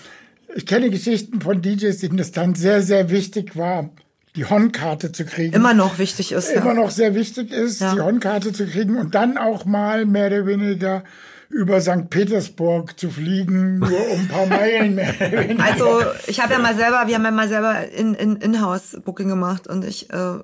[0.57, 3.90] Ich kenne Geschichten von DJs, denen das dann sehr, sehr wichtig war,
[4.34, 5.55] die Hon-Karte zu kriegen.
[5.55, 6.48] immer noch wichtig ist.
[6.50, 6.74] immer ja.
[6.74, 7.94] noch sehr wichtig ist, Ja.
[7.94, 11.05] die Hon-Karte zu kriegen und dann auch mal mehr oder weniger
[11.53, 12.09] über St.
[12.09, 15.14] Petersburg zu fliegen, nur um ein paar Meilen mehr.
[15.59, 19.66] Also ich habe ja mal selber, wir haben ja mal selber in, in In-House-Booking gemacht
[19.68, 20.42] und ich, äh, da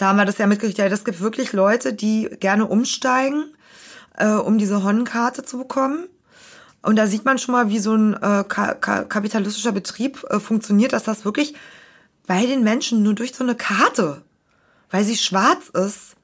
[0.00, 3.46] haben wir das ja mitgekriegt, ja, das gibt wirklich Leute, die gerne umsteigen,
[4.16, 6.06] äh, um diese Honnenkarte zu bekommen.
[6.82, 10.38] Und da sieht man schon mal, wie so ein äh, ka ka kapitalistischer Betrieb äh,
[10.38, 11.54] funktioniert, dass das wirklich
[12.28, 14.22] bei den Menschen nur durch so eine Karte,
[14.90, 16.15] weil sie schwarz ist,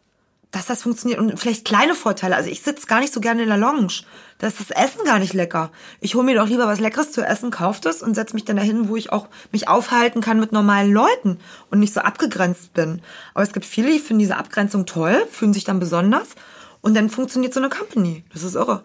[0.53, 1.19] dass das funktioniert.
[1.19, 2.37] Und vielleicht kleine Vorteile.
[2.37, 4.03] Also ich sitze gar nicht so gerne in der Lounge.
[4.39, 5.73] Da ist das Essen gar nicht lecker.
[6.01, 8.57] Ich hole mir doch lieber was Leckeres zu essen, kaufe das und setze mich dann
[8.57, 11.39] dahin, wo ich auch mich aufhalten kann mit normalen Leuten
[11.71, 13.01] und nicht so abgegrenzt bin.
[13.35, 16.29] Aber es gibt viele, die finden diese Abgrenzung toll, fühlen sich dann besonders.
[16.83, 18.25] Und dann funktioniert so eine Company.
[18.33, 18.83] Das ist irre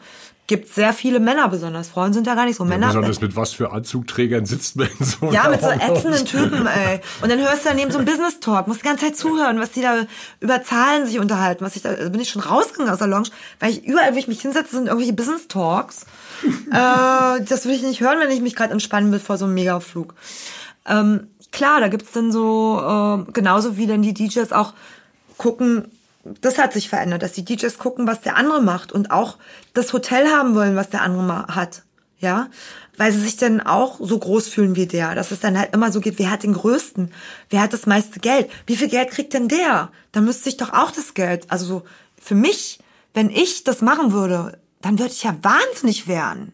[0.47, 1.89] gibt sehr viele Männer besonders.
[1.89, 2.63] Frauen sind ja gar nicht so.
[2.63, 2.87] Männer.
[2.87, 5.29] besonders mit was für Anzugträgern sitzt man so?
[5.31, 7.01] Ja, mit so ätzenden Typen, ey.
[7.21, 9.71] Und dann hörst du daneben so ein Business Talk, musst die ganze Zeit zuhören, was
[9.71, 10.05] die da
[10.39, 11.65] über Zahlen sich unterhalten.
[11.65, 13.27] Was ich da, da bin ich schon rausgegangen aus der Lounge,
[13.59, 16.05] weil ich überall, wo ich mich hinsetze, sind irgendwelche Business Talks.
[16.71, 19.53] äh, das will ich nicht hören, wenn ich mich gerade entspannen will vor so einem
[19.53, 20.15] Megaflug.
[20.85, 24.73] Ähm, klar, da gibt's dann so, äh, genauso wie dann die DJs auch
[25.37, 25.91] gucken,
[26.41, 29.37] das hat sich verändert, dass die DJs gucken, was der andere macht und auch
[29.73, 31.83] das Hotel haben wollen, was der andere hat.
[32.19, 32.49] Ja,
[32.97, 35.91] weil sie sich dann auch so groß fühlen wie der, dass es dann halt immer
[35.91, 37.13] so geht, wer hat den größten,
[37.51, 39.91] wer hat das meiste Geld, wie viel Geld kriegt denn der?
[40.13, 41.83] Da müsste ich doch auch das Geld, also so
[42.19, 42.79] für mich,
[43.13, 46.53] wenn ich das machen würde, dann würde ich ja wahnsinnig werden.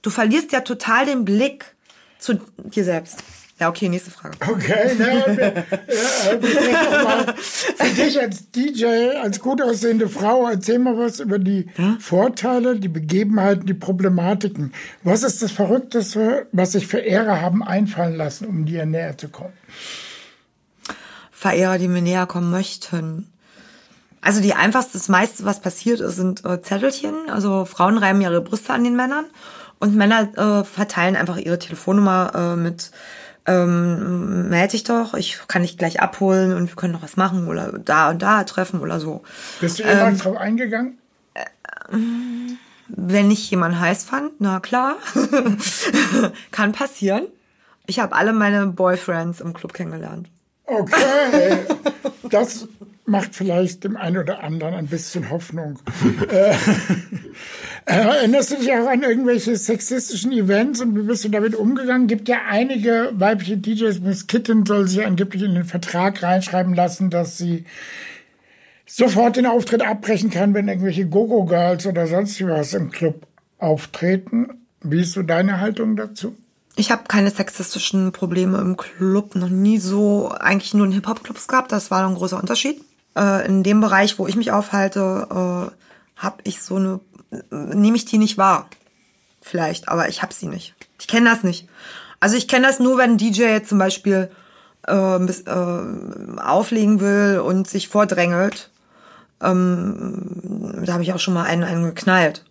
[0.00, 1.74] Du verlierst ja total den Blick
[2.18, 3.18] zu dir selbst.
[3.60, 4.36] Ja, okay, nächste Frage.
[4.48, 5.64] Okay, na, ja,
[7.36, 8.86] für dich als DJ,
[9.22, 11.68] als gut aussehende Frau, erzähl mal was über die?
[12.00, 14.72] Vorteile, die Begebenheiten, die Problematiken.
[15.04, 19.52] Was ist das Verrückteste, was sich Verehrer haben einfallen lassen, um dir näher zu kommen?
[21.30, 23.30] Verehrer, die mir näher kommen möchten.
[24.20, 27.14] Also die einfachste, das meiste, was passiert ist, sind äh, Zettelchen.
[27.28, 29.26] Also Frauen reiben ihre Brüste an den Männern
[29.78, 32.90] und Männer äh, verteilen einfach ihre Telefonnummer äh, mit
[33.46, 37.48] ähm, melde ich doch, ich kann dich gleich abholen und wir können noch was machen
[37.48, 39.22] oder da und da treffen oder so.
[39.60, 40.98] Bist du jemand ähm, drauf eingegangen?
[41.34, 41.44] Äh,
[42.88, 44.96] wenn ich jemanden heiß fand, na klar.
[46.50, 47.26] kann passieren.
[47.86, 50.28] Ich habe alle meine Boyfriends im Club kennengelernt.
[50.66, 51.66] Okay,
[52.30, 52.66] das
[53.06, 55.78] macht vielleicht dem einen oder anderen ein bisschen Hoffnung.
[56.28, 56.54] äh,
[57.84, 62.06] erinnerst du dich auch an irgendwelche sexistischen Events und wie bist du damit umgegangen?
[62.06, 67.10] Gibt ja einige weibliche DJs, Miss Kitten soll sich angeblich in den Vertrag reinschreiben lassen,
[67.10, 67.64] dass sie
[68.86, 73.26] sofort den Auftritt abbrechen kann, wenn irgendwelche Gogo-Girls oder sonst was im Club
[73.58, 74.66] auftreten.
[74.82, 76.36] Wie ist so deine Haltung dazu?
[76.76, 81.70] Ich habe keine sexistischen Probleme im Club, noch nie so, eigentlich nur in Hip-Hop-Clubs gehabt,
[81.70, 82.82] das war ein großer Unterschied.
[83.16, 87.00] Äh, in dem Bereich, wo ich mich aufhalte, äh, habe ich so eine,
[87.50, 88.68] nehme ich die nicht wahr.
[89.40, 90.74] Vielleicht, aber ich habe sie nicht.
[90.98, 91.68] Ich kenne das nicht.
[92.18, 94.30] Also ich kenne das nur, wenn ein DJ jetzt zum Beispiel
[94.88, 98.70] äh, äh, auflegen will und sich vordrängelt.
[99.42, 102.44] Ähm, da habe ich auch schon mal einen, einen geknallt.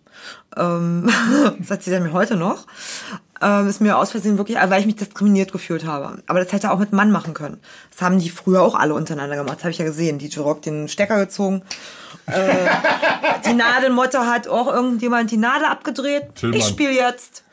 [0.56, 1.10] Ähm,
[1.58, 2.66] das erzählt er mir heute noch
[3.44, 6.22] ähm, ist mir aus Versehen wirklich, weil ich mich diskriminiert gefühlt habe.
[6.26, 7.60] Aber das hätte er auch mit Mann machen können.
[7.90, 9.56] Das haben die früher auch alle untereinander gemacht.
[9.56, 10.18] Das habe ich ja gesehen.
[10.18, 11.62] DJ Rock den Stecker gezogen.
[12.26, 12.54] Äh,
[13.46, 16.34] die Nadelmotte hat auch irgendjemand die Nadel abgedreht.
[16.36, 16.58] Tillmann.
[16.58, 17.44] Ich spiele jetzt.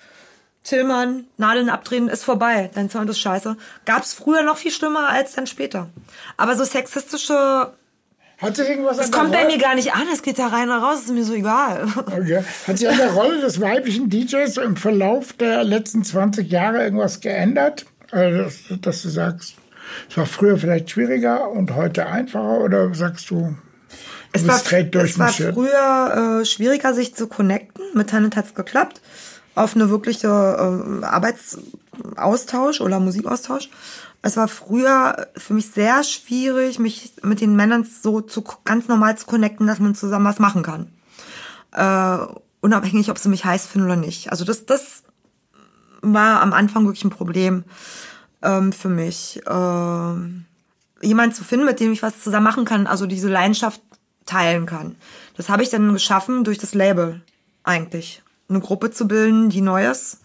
[0.63, 2.69] Tillmann, Nadeln abdrehen ist vorbei.
[2.73, 3.57] Dein Sound ist scheiße.
[3.85, 5.89] Gab es früher noch viel schlimmer als dann später.
[6.37, 7.73] Aber so sexistische
[8.41, 10.81] hat sich irgendwas Das kommt bei mir gar nicht an, es geht da rein und
[10.81, 11.87] raus, ist mir so egal.
[11.95, 12.43] Okay.
[12.67, 17.21] Hat sich an der Rolle des weiblichen DJs im Verlauf der letzten 20 Jahre irgendwas
[17.21, 17.85] geändert?
[18.11, 19.55] Also, dass, dass du sagst,
[20.09, 23.55] es war früher vielleicht schwieriger und heute einfacher oder sagst du,
[24.33, 24.61] es war,
[25.03, 27.83] es war früher äh, schwieriger, sich zu connecten.
[27.93, 29.01] Mit Tannet hat es geklappt.
[29.55, 33.69] Auf eine wirkliche äh, Arbeitsaustausch oder Musikaustausch
[34.22, 39.17] es war früher für mich sehr schwierig, mich mit den Männern so zu, ganz normal
[39.17, 40.91] zu connecten, dass man zusammen was machen kann.
[41.72, 44.32] Äh, unabhängig, ob sie mich heiß finden oder nicht.
[44.32, 45.03] Also das, das
[46.01, 47.63] war am Anfang wirklich ein Problem
[48.43, 49.41] ähm, für mich.
[49.45, 53.82] Äh, jemanden zu finden, mit dem ich was zusammen machen kann, also diese Leidenschaft
[54.28, 54.95] teilen kann.
[55.36, 57.22] Das habe ich dann geschaffen durch das Label
[57.63, 58.22] eigentlich.
[58.49, 60.19] Eine Gruppe zu bilden, die Neues,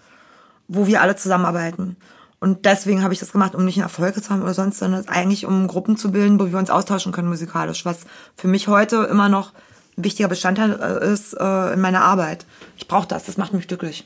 [0.68, 1.96] wo wir alle zusammenarbeiten.
[2.38, 5.08] Und deswegen habe ich das gemacht, um nicht einen Erfolg zu haben oder sonst, sondern
[5.08, 8.06] eigentlich um Gruppen zu bilden, wo wir uns austauschen können musikalisch, was
[8.36, 9.52] für mich heute immer noch
[9.96, 12.44] ein wichtiger Bestandteil äh, ist äh, in meiner Arbeit.
[12.76, 14.04] Ich brauche das, das macht mich glücklich.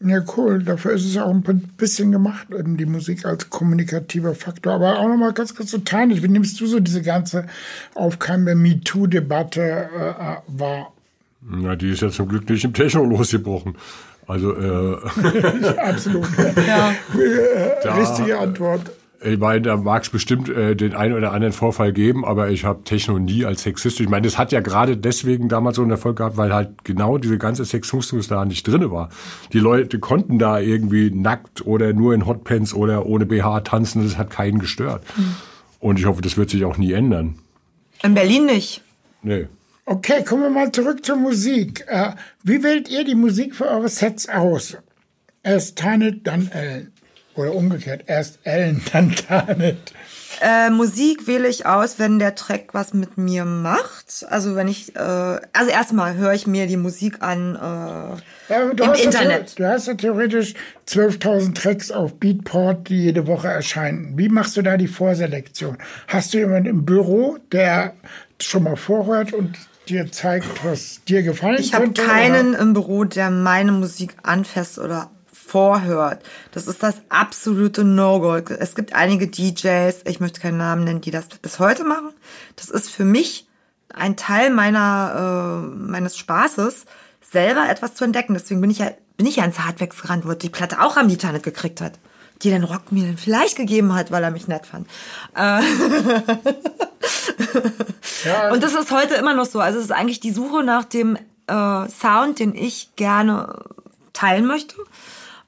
[0.00, 0.62] Ja, cool.
[0.62, 1.42] Dafür ist es auch ein
[1.76, 4.74] bisschen gemacht, eben die Musik als kommunikativer Faktor.
[4.74, 7.46] Aber auch nochmal ganz kurz so Tanja, wie nimmst du so diese ganze
[7.94, 10.92] aufkeimende MeToo-Debatte äh, wahr?
[11.40, 13.76] Na, die ist ja zum Glück nicht im Techno losgebrochen.
[14.28, 14.96] Also, äh,
[15.78, 16.28] Absolut.
[16.66, 16.92] Ja.
[17.18, 18.82] Äh, Richtige Antwort.
[19.24, 22.64] ich meine, da mag es bestimmt äh, den einen oder anderen Vorfall geben, aber ich
[22.64, 24.04] habe Techno nie als sexistisch.
[24.04, 27.16] Ich meine, das hat ja gerade deswegen damals so einen Erfolg gehabt, weil halt genau
[27.16, 29.08] diese ganze Sexismus da nicht drinne war.
[29.54, 34.18] Die Leute konnten da irgendwie nackt oder nur in Hotpants oder ohne BH tanzen, das
[34.18, 35.02] hat keinen gestört.
[35.80, 37.36] Und ich hoffe, das wird sich auch nie ändern.
[38.02, 38.82] In Berlin nicht.
[39.22, 39.46] Nee.
[39.90, 41.84] Okay, kommen wir mal zurück zur Musik.
[41.88, 42.10] Äh,
[42.42, 44.76] wie wählt ihr die Musik für eure Sets aus?
[45.42, 46.92] Erst Tanit, dann Ellen.
[47.34, 49.78] Oder umgekehrt, erst Ellen, dann Tanit.
[50.42, 54.26] Äh, Musik wähle ich aus, wenn der Track was mit mir macht.
[54.28, 57.54] Also wenn ich, äh, also erstmal höre ich mir die Musik an.
[57.56, 59.48] Äh, Ja, du Im hast ja Internet.
[59.48, 60.52] the- du hast ja theoretisch
[60.86, 64.18] 12.000 Tracks auf Beatport, die jede Woche erscheinen.
[64.18, 65.78] Wie machst du da die Vorselektion?
[66.08, 67.94] Hast du jemanden im Büro, der
[68.40, 69.56] schon mal vorhört und
[69.88, 72.04] dir zeigt, was dir gefallen ich habe könnte?
[72.04, 72.58] keinen oder?
[72.60, 76.22] im Büro, der meine Musik anfasst oder vorhört.
[76.52, 78.36] Das ist das absolute No-Go.
[78.36, 82.10] Es gibt einige DJs, ich möchte keinen Namen nennen, die das bis heute machen.
[82.56, 83.46] Das ist für mich
[83.94, 86.84] ein Teil meiner äh, meines Spaßes,
[87.20, 88.34] selber etwas zu entdecken.
[88.34, 91.08] Deswegen bin ich ja bin ich ja ins Hardwax gerannt, wo die Platte auch am
[91.08, 91.98] Internet gekriegt hat,
[92.42, 94.86] die den Rock mir dann vielleicht gegeben hat, weil er mich nett fand.
[95.34, 95.60] Äh,
[98.24, 99.60] Ja, Und das ist heute immer noch so.
[99.60, 101.16] Also es ist eigentlich die Suche nach dem
[101.46, 103.58] äh, Sound, den ich gerne
[104.12, 104.74] teilen möchte.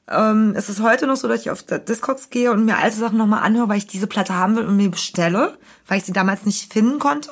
[0.08, 3.18] Ähm, es ist heute noch so, dass ich auf Discogs gehe und mir alte Sachen
[3.18, 6.46] nochmal anhöre, weil ich diese Platte haben will und mir bestelle, weil ich sie damals
[6.46, 7.30] nicht finden konnte.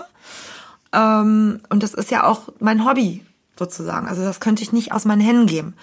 [0.92, 3.24] Ähm, und das ist ja auch mein Hobby
[3.58, 4.06] sozusagen.
[4.08, 5.74] Also das könnte ich nicht aus meinen Händen geben.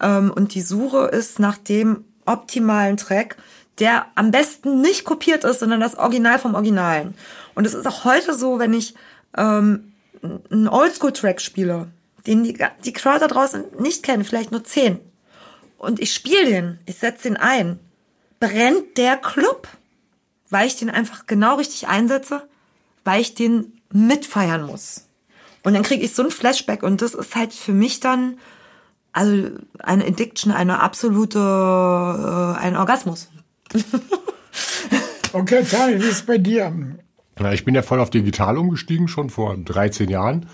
[0.00, 3.36] Ähm, und die Suche ist nach dem optimalen Track,
[3.78, 7.14] der am besten nicht kopiert ist, sondern das Original vom Originalen.
[7.54, 8.94] Und es ist auch heute so, wenn ich
[9.36, 11.88] ähm, einen Oldschool-Track spiele,
[12.26, 15.00] den die, die Crowd da draußen nicht kennen, vielleicht nur zehn,
[15.80, 17.80] und ich spiele den, ich setze den ein,
[18.38, 19.66] brennt der Club,
[20.50, 22.46] weil ich den einfach genau richtig einsetze,
[23.02, 25.06] weil ich den mitfeiern muss.
[25.62, 28.38] Und dann kriege ich so ein Flashback und das ist halt für mich dann
[29.12, 33.28] also eine Addiction, eine absolute, äh, ein Orgasmus.
[35.32, 36.72] Okay, Tanit, wie ist es bei dir?
[37.38, 40.46] Na, ich bin ja voll auf digital umgestiegen, schon vor 13 Jahren.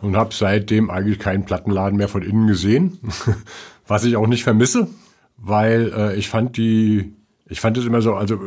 [0.00, 2.98] Und habe seitdem eigentlich keinen Plattenladen mehr von innen gesehen.
[3.86, 4.88] Was ich auch nicht vermisse,
[5.36, 7.14] weil äh, ich fand die,
[7.48, 8.38] ich fand es immer so, also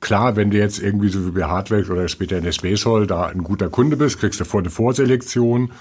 [0.00, 3.06] klar, wenn du jetzt irgendwie so wie bei Hardware oder später in der Space Hall
[3.06, 5.72] da ein guter Kunde bist, kriegst du vor eine Vorselektion,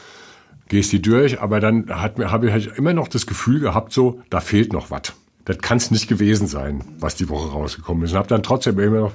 [0.71, 4.71] gehst die durch, aber dann habe ich immer noch das Gefühl gehabt, so da fehlt
[4.71, 5.13] noch was.
[5.43, 8.11] Das kann es nicht gewesen sein, was die Woche rausgekommen ist.
[8.11, 9.13] Und habe dann trotzdem immer noch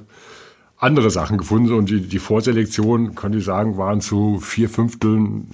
[0.77, 5.49] andere Sachen gefunden und die, die Vorselektion, kann ich sagen, waren zu vier Fünfteln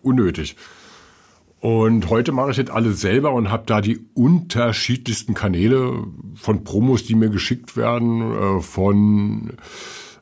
[0.00, 0.54] unnötig.
[1.58, 6.04] Und heute mache ich das alles selber und habe da die unterschiedlichsten Kanäle
[6.36, 9.54] von Promos, die mir geschickt werden, äh, von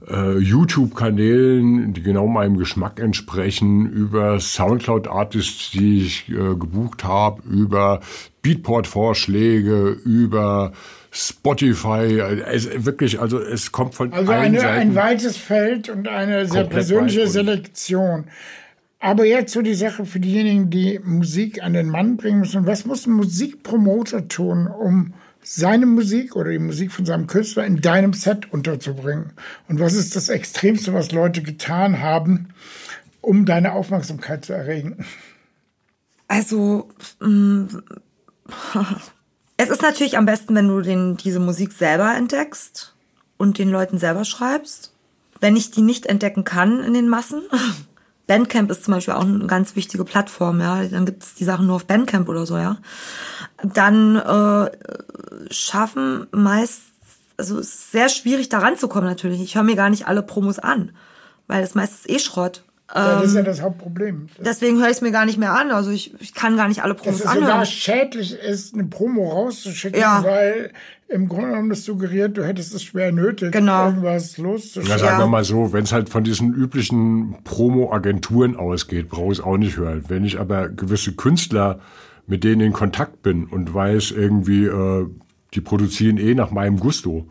[0.09, 8.01] äh, YouTube-Kanälen, die genau meinem Geschmack entsprechen, über Soundcloud-Artists, die ich äh, gebucht habe, über
[8.42, 10.72] Beatport-Vorschläge, über
[11.11, 12.20] Spotify.
[12.46, 14.80] Es, wirklich, also es kommt von Also allen eine, Seiten.
[14.80, 18.24] ein weites Feld und eine sehr persönliche Selektion.
[19.01, 22.66] Aber jetzt so die Sache für diejenigen, die Musik an den Mann bringen müssen.
[22.66, 27.80] Was muss ein Musikpromoter tun, um seine Musik oder die Musik von seinem Künstler in
[27.80, 29.32] deinem Set unterzubringen?
[29.68, 32.49] Und was ist das Extremste, was Leute getan haben,
[33.20, 35.05] um deine Aufmerksamkeit zu erregen?
[36.28, 36.88] Also,
[37.20, 37.82] mh,
[39.57, 42.95] es ist natürlich am besten, wenn du den, diese Musik selber entdeckst
[43.36, 44.95] und den Leuten selber schreibst.
[45.41, 47.43] Wenn ich die nicht entdecken kann in den Massen,
[48.30, 50.84] Bandcamp ist zum Beispiel auch eine ganz wichtige Plattform, ja.
[50.84, 52.76] Dann gibt es die Sachen nur auf Bandcamp oder so, ja.
[53.64, 54.70] Dann äh,
[55.52, 56.80] schaffen meist,
[57.36, 59.40] also es ist sehr schwierig da ranzukommen natürlich.
[59.40, 60.92] Ich höre mir gar nicht alle Promos an,
[61.48, 62.62] weil das meistens eh Schrott.
[62.95, 64.26] Ja, das ist Ähm, ja das Hauptproblem.
[64.45, 65.70] Deswegen höre ich es mir gar nicht mehr an.
[65.70, 67.66] Also ich, ich kann gar nicht alle Dass Promos es sogar anhören.
[67.66, 70.24] schädlich ist, eine Promo rauszuschicken, Ja.
[70.24, 70.72] weil
[71.09, 73.86] im Grunde genommen das suggeriert, du hättest es schwer nötig, Genau.
[73.86, 74.99] irgendwas Ja, loszuschicken.
[74.99, 75.18] sagen Ja.
[75.18, 79.57] wir mal so, wenn es halt von diesen üblichen Promo-Agenturen ausgeht, brauche ich es auch
[79.57, 80.05] nicht hören.
[80.09, 81.80] Wenn ich aber gewisse Künstler,
[82.26, 85.07] mit denen in Kontakt bin und weiß irgendwie, äh,
[85.55, 87.26] die produzieren eh nach meinem Gusto,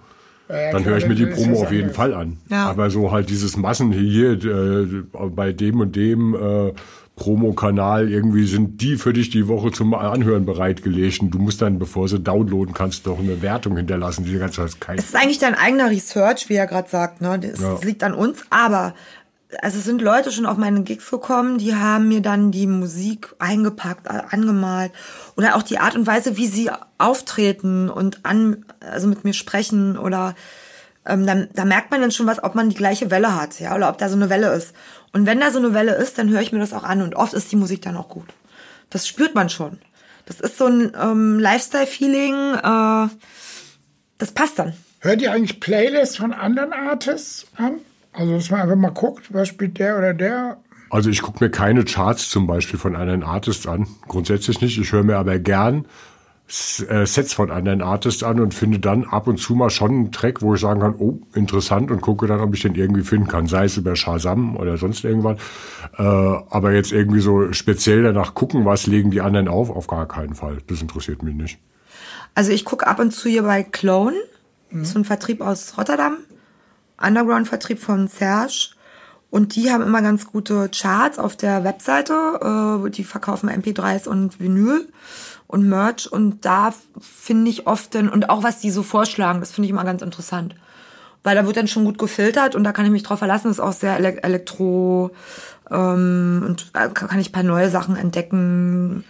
[0.49, 1.91] Ja, dann höre ich mir die Promo auf jeden.
[1.91, 2.37] Fall an.
[2.49, 2.67] Ja.
[2.69, 4.85] Aber so halt dieses Massen hier, äh,
[5.29, 6.73] bei dem und dem äh,
[7.15, 11.19] Promo-Kanal, irgendwie sind die für dich die Woche zum Anhören bereitgelegt.
[11.21, 14.23] Und du musst dann, bevor sie downloaden kannst, doch eine Wertung hinterlassen.
[14.25, 17.21] Die ganze Zeit kein Es ist eigentlich dein eigener Research, wie er gerade sagt.
[17.21, 17.37] Ne?
[17.39, 17.77] Das Ja.
[17.83, 18.43] liegt an uns.
[18.49, 18.95] Aber
[19.61, 23.33] also es sind Leute schon auf meine Gigs gekommen, die haben mir dann die Musik
[23.39, 24.91] eingepackt, angemalt
[25.37, 29.97] oder auch die Art und Weise, wie sie auftreten und an, also mit mir sprechen
[29.97, 30.35] oder
[31.05, 33.75] ähm, da, da merkt man dann schon was, ob man die gleiche Welle hat, ja,
[33.75, 34.73] oder ob da so eine Welle ist.
[35.13, 37.15] Und wenn da so eine Welle ist, dann höre ich mir das auch an und
[37.15, 38.27] oft ist die Musik dann auch gut.
[38.91, 39.79] Das spürt man schon.
[40.25, 43.07] Das ist so ein ähm, Lifestyle-Feeling, äh,
[44.19, 44.73] das passt dann.
[44.99, 47.79] Hört ihr eigentlich Playlists von anderen Artists an?
[48.19, 50.57] Also, dass man einfach mal guckt, was spielt der oder der?
[50.89, 53.87] Also ich gucke mir keine Charts zum Beispiel von anderen Artists an.
[54.09, 54.77] Grundsätzlich nicht.
[54.77, 55.85] Ich höre mir aber gern
[56.49, 60.11] äh, Sets von anderen Artists an und finde dann ab und zu mal schon einen
[60.11, 63.29] Track, wo ich sagen kann, oh, interessant und gucke dann, ob ich den irgendwie finden
[63.29, 63.47] kann.
[63.47, 65.39] Sei es über Shazam oder sonst irgendwas.
[65.97, 70.09] Äh, aber jetzt irgendwie so speziell danach gucken, was legen die anderen auf, auf gar
[70.09, 70.57] keinen Fall.
[70.67, 71.57] Das interessiert mich nicht.
[72.35, 74.17] Also ich gucke ab und zu hier bei Clone,
[74.71, 74.83] mhm.
[74.83, 76.17] so ein Vertrieb aus Rotterdam.
[77.01, 78.71] Underground-Vertrieb von Serge.
[79.31, 82.83] Und die haben immer ganz gute Charts auf der Webseite.
[82.85, 84.87] Äh, die verkaufen MP3s und Vinyl
[85.47, 86.11] und Merch.
[86.11, 89.71] Und da finde ich oft dann, und auch was die so vorschlagen, das finde ich
[89.71, 90.55] immer ganz interessant.
[91.23, 93.49] Weil da wird dann schon gut gefiltert und da kann ich mich drauf verlassen.
[93.49, 95.11] Das ist auch sehr elektro
[95.69, 99.03] ähm, und da kann ich ein paar neue Sachen entdecken.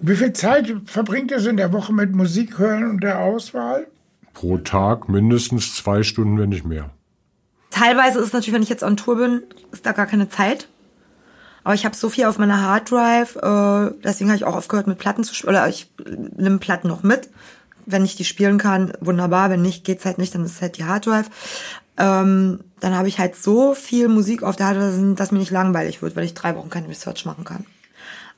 [0.00, 3.86] Wie viel Zeit verbringt ihr so in der Woche mit Musik hören und der Auswahl?
[4.34, 6.90] Pro Tag mindestens zwei Stunden, wenn nicht mehr.
[7.70, 9.42] Teilweise ist natürlich, wenn ich jetzt on Tour bin,
[9.72, 10.68] ist da gar keine Zeit.
[11.62, 14.98] Aber ich habe so viel auf meiner Harddrive, äh, deswegen habe ich auch aufgehört mit
[14.98, 15.50] Platten zu spielen.
[15.54, 15.90] Oder ich
[16.36, 17.28] nehme Platten noch mit.
[17.86, 19.50] Wenn ich die spielen kann, wunderbar.
[19.50, 21.30] Wenn nicht, geht's halt nicht, dann ist halt die Harddrive.
[21.96, 26.02] Ähm, dann habe ich halt so viel Musik auf der Harddrive, dass mir nicht langweilig
[26.02, 27.66] wird, weil ich drei Wochen keine Research machen kann.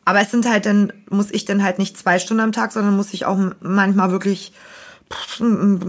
[0.05, 2.97] Aber es sind halt dann, muss ich dann halt nicht zwei Stunden am Tag, sondern
[2.97, 4.53] muss ich auch manchmal wirklich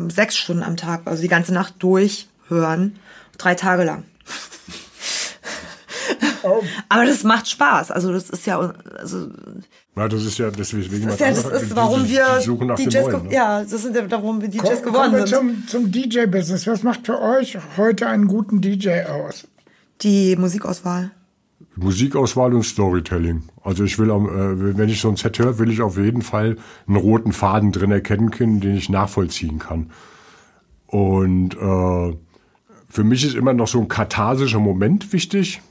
[0.09, 2.99] sechs Stunden am Tag, also die ganze Nacht durchhören.
[3.37, 4.03] Drei Tage lang.
[6.43, 6.61] Oh.
[6.89, 7.91] Aber das macht Spaß.
[7.91, 9.29] Also das ist ja, also
[9.95, 11.05] ja, das ist ja deswegen.
[11.05, 12.25] Das ist ja, das ist, warum wir
[12.75, 13.33] DJs, Neuen, ne?
[13.33, 15.69] ja, das sind ja, warum wir DJs Komm, geworden kommen wir sind.
[15.69, 16.67] Zum, zum DJ-Business.
[16.67, 19.47] Was macht für euch heute einen guten DJ aus?
[20.01, 21.11] Die Musikauswahl.
[21.75, 23.43] Musikauswahl und Storytelling.
[23.63, 26.57] Also ich will, äh, wenn ich so ein Set höre, will ich auf jeden Fall
[26.87, 29.91] einen roten Faden drin erkennen können, den ich nachvollziehen kann.
[30.87, 32.17] Und äh,
[32.93, 35.63] für mich ist immer noch so ein katharsischer Moment wichtig,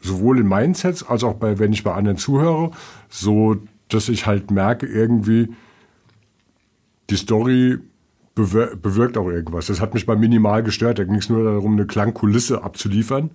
[0.00, 2.70] sowohl in meinen Sets als auch bei, wenn ich bei anderen zuhöre,
[3.10, 3.58] so
[3.88, 5.50] dass ich halt merke, irgendwie,
[7.10, 7.76] die Story
[8.34, 9.66] bewir bewirkt auch irgendwas.
[9.66, 10.98] Das hat mich bei minimal gestört.
[10.98, 13.28] Da ging es nur darum, eine Klangkulisse abzuliefern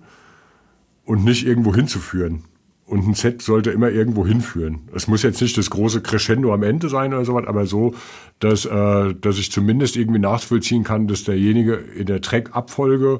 [1.04, 2.42] und nicht irgendwo hinzuführen.
[2.86, 4.88] Und ein Set sollte immer irgendwo hinführen.
[4.94, 7.94] Es muss jetzt nicht das große Crescendo am Ende sein oder sowas, aber so,
[8.38, 13.18] dass, äh, dass ich zumindest irgendwie nachvollziehen kann, dass derjenige in der Track-Abfolge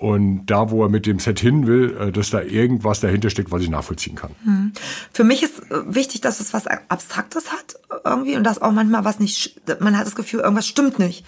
[0.00, 3.50] und da, wo er mit dem Set hin will, äh, dass da irgendwas dahinter steckt,
[3.50, 4.32] was ich nachvollziehen kann.
[4.44, 4.72] Hm.
[5.12, 9.06] Für mich ist äh, wichtig, dass es was Abstraktes hat irgendwie und dass auch manchmal
[9.06, 11.24] was nicht, man hat das Gefühl, irgendwas stimmt nicht.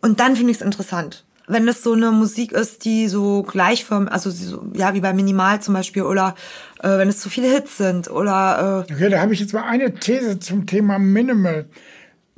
[0.00, 4.12] Und dann finde ich es interessant wenn es so eine Musik ist, die so gleichförmig,
[4.12, 6.34] also so, ja, wie bei Minimal zum Beispiel, oder
[6.82, 8.84] äh, wenn es zu viele Hits sind, oder.
[8.88, 11.66] Äh okay, da habe ich jetzt mal eine These zum Thema Minimal.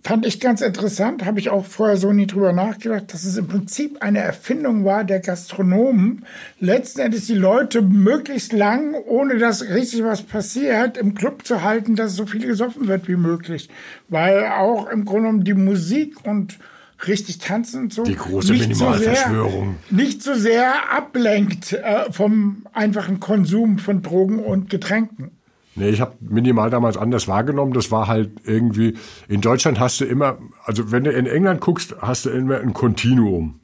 [0.04, 3.46] Fand ich ganz interessant, habe ich auch vorher so nie drüber nachgedacht, dass es im
[3.46, 6.24] Prinzip eine Erfindung war der Gastronomen,
[6.58, 11.94] letzten Endes die Leute möglichst lang, ohne dass richtig was passiert, im Club zu halten,
[11.94, 13.68] dass so viel gesoffen wird wie möglich.
[14.08, 16.58] Weil auch im Grunde genommen die Musik und
[17.06, 18.04] richtig tanzen und so.
[18.04, 19.76] Die große Minimalverschwörung.
[19.88, 25.32] So nicht so sehr ablenkt äh, vom einfachen Konsum von Drogen und Getränken.
[25.74, 27.72] Nee, ich habe minimal damals anders wahrgenommen.
[27.72, 28.94] Das war halt irgendwie,
[29.28, 32.74] in Deutschland hast du immer, also wenn du in England guckst, hast du immer ein
[32.74, 33.60] Kontinuum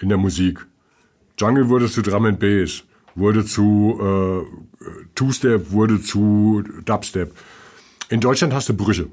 [0.00, 0.66] in der Musik.
[1.38, 7.34] Jungle wurde zu Drum and Bass, wurde zu äh, Two-Step, wurde zu Dubstep.
[8.08, 9.08] In Deutschland hast du Brüche.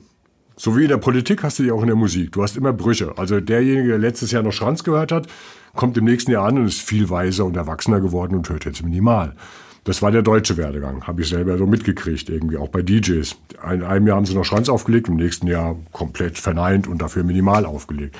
[0.61, 2.33] So wie in der Politik hast du die auch in der Musik.
[2.33, 3.17] Du hast immer Brüche.
[3.17, 5.25] Also derjenige, der letztes Jahr noch Schranz gehört hat,
[5.73, 8.83] kommt im nächsten Jahr an und ist viel weiser und erwachsener geworden und hört jetzt
[8.83, 9.37] minimal.
[9.85, 13.37] Das war der deutsche Werdegang, habe ich selber so mitgekriegt, irgendwie auch bei DJs.
[13.71, 17.23] In einem Jahr haben sie noch Schranz aufgelegt, im nächsten Jahr komplett verneint und dafür
[17.23, 18.17] minimal aufgelegt.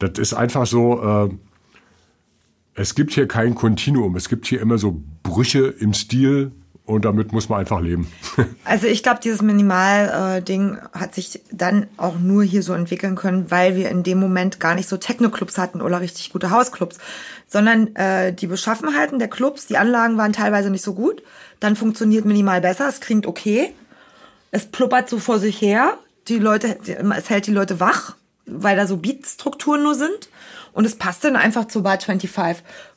[0.00, 1.28] Das ist einfach so, äh,
[2.74, 6.50] es gibt hier kein Kontinuum, es gibt hier immer so Brüche im Stil,
[6.86, 8.10] und damit muss man einfach leben.
[8.64, 13.76] also ich glaube, dieses Minimal-Ding hat sich dann auch nur hier so entwickeln können, weil
[13.76, 16.98] wir in dem Moment gar nicht so Techno-Clubs hatten oder richtig gute Hausclubs,
[17.48, 21.22] sondern äh, die Beschaffenheiten der Clubs, die Anlagen waren teilweise nicht so gut.
[21.58, 23.74] Dann funktioniert Minimal besser, es klingt okay,
[24.52, 26.78] es pluppert so vor sich her, die Leute,
[27.16, 28.16] es hält die Leute wach,
[28.46, 30.28] weil da so Beat-Strukturen nur sind.
[30.76, 32.30] Und es passt dann einfach zu Bar 25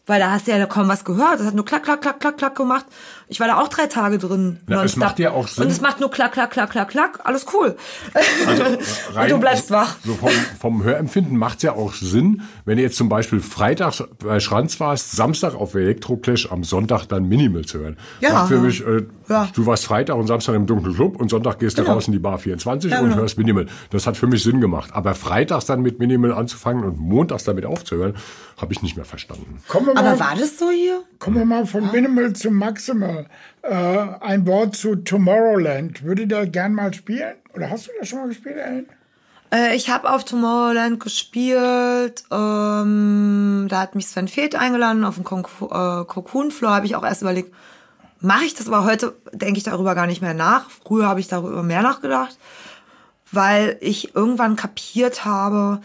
[0.06, 1.40] Weil da hast du ja kaum was gehört.
[1.40, 2.86] Das hat nur klack, klack, klack, klack, klack gemacht.
[3.32, 4.58] Ich war da auch drei Tage drin.
[4.66, 5.66] Na, es macht ja auch Sinn.
[5.66, 7.20] Und es macht nur klack, klack, klack, klack, klack.
[7.24, 7.76] Alles cool.
[9.22, 9.98] Und du bleibst wach.
[10.04, 14.40] So vom, vom Hörempfinden macht's ja auch Sinn, wenn du jetzt zum Beispiel freitags bei
[14.40, 17.98] Schranz warst, Samstag auf Elektroclash, am Sonntag dann Minimal zu hören.
[18.20, 18.34] Ja.
[18.34, 19.48] Macht für mich, äh, Ja.
[19.54, 21.94] du warst Freitag und Samstag im dunklen Club und Sonntag gehst du Genau.
[21.96, 23.22] raus in die Bar 24 Ja, und genau.
[23.22, 23.68] hörst Minimal.
[23.92, 24.90] Das hat für mich Sinn gemacht.
[24.94, 28.16] Aber freitags dann mit Minimal anzufangen und montags damit aufzuhören,
[28.58, 29.60] habe ich nicht mehr verstanden.
[29.68, 31.04] Kommen wir Aber mal, war das so hier?
[31.20, 33.19] kommen wir mal von Minimal zu Maximal.
[33.62, 36.04] Äh, ein Wort zu Tomorrowland.
[36.04, 37.36] Würde der gern mal spielen?
[37.54, 38.88] Oder hast du das schon mal gespielt, Ellen?
[39.52, 42.24] Äh, ich habe auf Tomorrowland gespielt.
[42.32, 45.06] Ähm, da hat mich Sven Feth eingeladen.
[45.06, 47.54] Auf dem äh, Cocoon Floor habe ich auch erst überlegt,
[48.20, 48.68] mache ich das?
[48.68, 50.70] Aber heute denke ich darüber gar nicht mehr nach.
[50.70, 52.38] Früher habe ich darüber mehr nachgedacht,
[53.32, 55.82] weil ich irgendwann kapiert habe,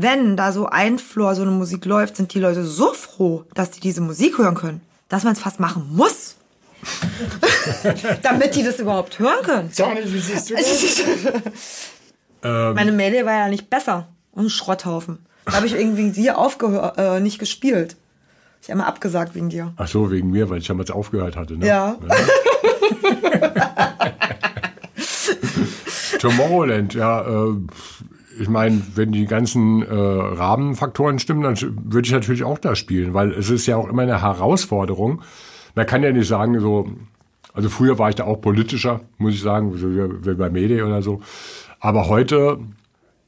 [0.00, 3.72] wenn da so ein Floor so eine Musik läuft, sind die Leute so froh, dass
[3.72, 6.36] die diese Musik hören können, dass man es fast machen muss.
[8.22, 9.70] Damit die das überhaupt hören können.
[9.72, 11.90] Sani, wie siehst du das?
[12.74, 14.08] Meine Mail war ja nicht besser.
[14.36, 15.26] Ein Schrotthaufen.
[15.44, 17.96] Da habe ich irgendwie dir aufgehört, äh, nicht gespielt.
[18.62, 19.72] Ich habe immer abgesagt wegen dir.
[19.76, 21.56] Ach so, wegen mir, weil ich damals aufgehört hatte.
[21.56, 21.66] Ne?
[21.66, 21.96] Ja.
[26.18, 27.54] Tomorrowland, ja, äh,
[28.40, 33.14] ich meine, wenn die ganzen äh, Rahmenfaktoren stimmen, dann würde ich natürlich auch da spielen,
[33.14, 35.22] weil es ist ja auch immer eine Herausforderung.
[35.78, 36.90] Man kann ja nicht sagen, so,
[37.54, 40.84] also früher war ich da auch politischer, muss ich sagen, so wie, wie bei Mede
[40.84, 41.22] oder so.
[41.78, 42.58] Aber heute,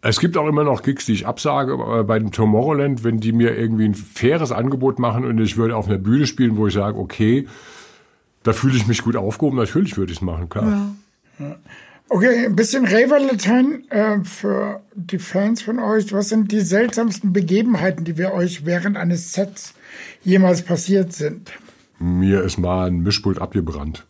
[0.03, 3.31] es gibt auch immer noch Gigs, die ich absage, aber bei dem Tomorrowland, wenn die
[3.31, 6.75] mir irgendwie ein faires Angebot machen und ich würde auf einer Bühne spielen, wo ich
[6.75, 7.47] sage, okay,
[8.43, 10.97] da fühle ich mich gut aufgehoben, natürlich würde ich es machen, klar.
[12.09, 16.13] Okay, ein bisschen Raver-Latein äh, für die Fans von euch.
[16.13, 19.75] Was sind die seltsamsten Begebenheiten, die wir euch während eines Sets
[20.25, 21.53] jemals passiert sind?
[22.03, 24.07] Mir ist mal ein Mischpult abgebrannt.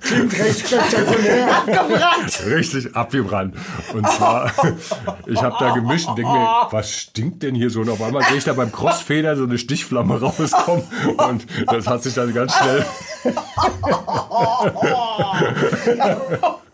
[0.00, 1.56] Klingt recht spektakulär.
[1.58, 2.46] Abgebrannt!
[2.46, 3.56] Richtig abgebrannt.
[3.92, 4.52] Und zwar,
[5.26, 7.80] ich habe da gemischt und denke mir, was stinkt denn hier so?
[7.80, 10.84] Und auf einmal sehe ich da beim Crossfader so eine Stichflamme rauskommen.
[11.16, 12.86] Und das hat sich dann ganz schnell.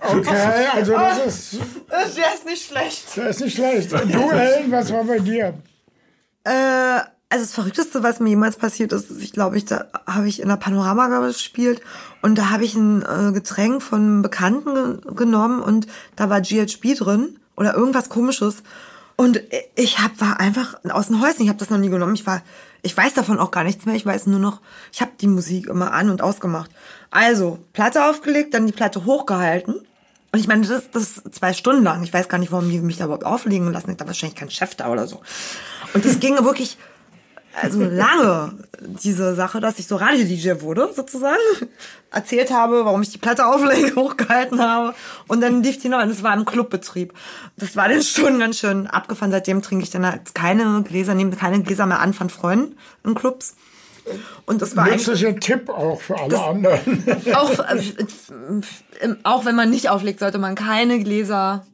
[0.07, 3.05] Okay, also das ist, Der ist nicht schlecht.
[3.17, 3.91] das ist nicht schlecht.
[3.95, 5.55] Und du, Ellen, was war bei dir?
[6.45, 7.01] Äh,
[7.35, 10.41] also das Verrückteste, was mir jemals passiert ist, ist, ich glaube, ich, da habe ich
[10.41, 11.81] in der Panorama gespielt
[12.23, 16.41] und da habe ich ein äh, Getränk von einem Bekannten ge genommen und da war
[16.41, 18.63] GHB drin oder irgendwas komisches.
[19.17, 19.41] Und
[19.75, 22.15] ich hab, war einfach aus dem Häuschen, ich habe das noch nie genommen.
[22.15, 22.41] Ich war,
[22.83, 23.97] ich weiß davon auch gar nichts mehr.
[23.97, 24.61] Ich weiß nur noch,
[24.93, 26.71] ich habe die Musik immer an und ausgemacht.
[27.11, 29.75] Also, Platte aufgelegt, dann die Platte hochgehalten.
[30.31, 32.05] Und ich meine, das, das ist zwei Stunden lang.
[32.05, 33.97] Ich weiß gar nicht, warum die mich da überhaupt auflegen lassen.
[33.97, 35.21] Da war wahrscheinlich kein Chef da oder so.
[35.95, 36.77] Und das ging wirklich,
[37.61, 41.39] also lange, diese Sache, dass ich so Radio-DJ wurde, sozusagen.
[42.11, 44.95] Erzählt habe, warum ich die Platte auflege, hochgehalten habe.
[45.29, 47.13] Und dann lief die noch, und es war im Clubbetrieb.
[47.57, 49.31] Das war dann schon ganz schön abgefahren.
[49.31, 53.15] Seitdem trinke ich dann halt keine Gläser, nehme keine Gläser mehr an von Freunden in
[53.15, 53.57] Clubs.
[54.47, 57.05] Und das war eigentlich Nützlicher Tipp auch für alle anderen.
[57.35, 61.65] auch, äh, auch wenn man nicht auflegt, sollte man keine Gläser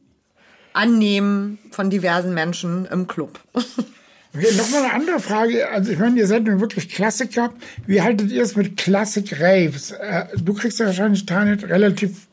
[0.73, 3.39] annehmen von diversen Menschen im Club.
[4.33, 5.69] Okay, nochmal eine andere Frage.
[5.69, 7.53] Also ich meine, ihr seid nun wirklich Klassiker.
[7.85, 9.91] Wie haltet ihr es mit Classic Raves?
[9.91, 12.27] Äh, du kriegst ja wahrscheinlich, Tanit, relativ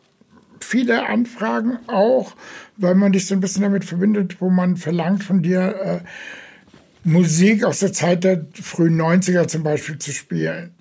[0.61, 2.35] viele Anfragen auch,
[2.77, 6.01] weil man dich so ein bisschen damit verbindet, wo man verlangt von dir äh,
[7.05, 10.75] Musik aus der Zeit der frühen 90er zum Beispiel zu spielen.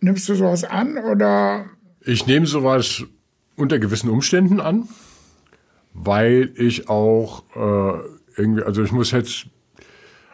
[0.00, 1.66] Nimmst du sowas an oder
[2.02, 3.04] Ich nehme sowas
[3.56, 4.88] unter gewissen Umständen an,
[5.92, 8.00] weil ich auch äh,
[8.36, 9.46] irgendwie, also ich muss jetzt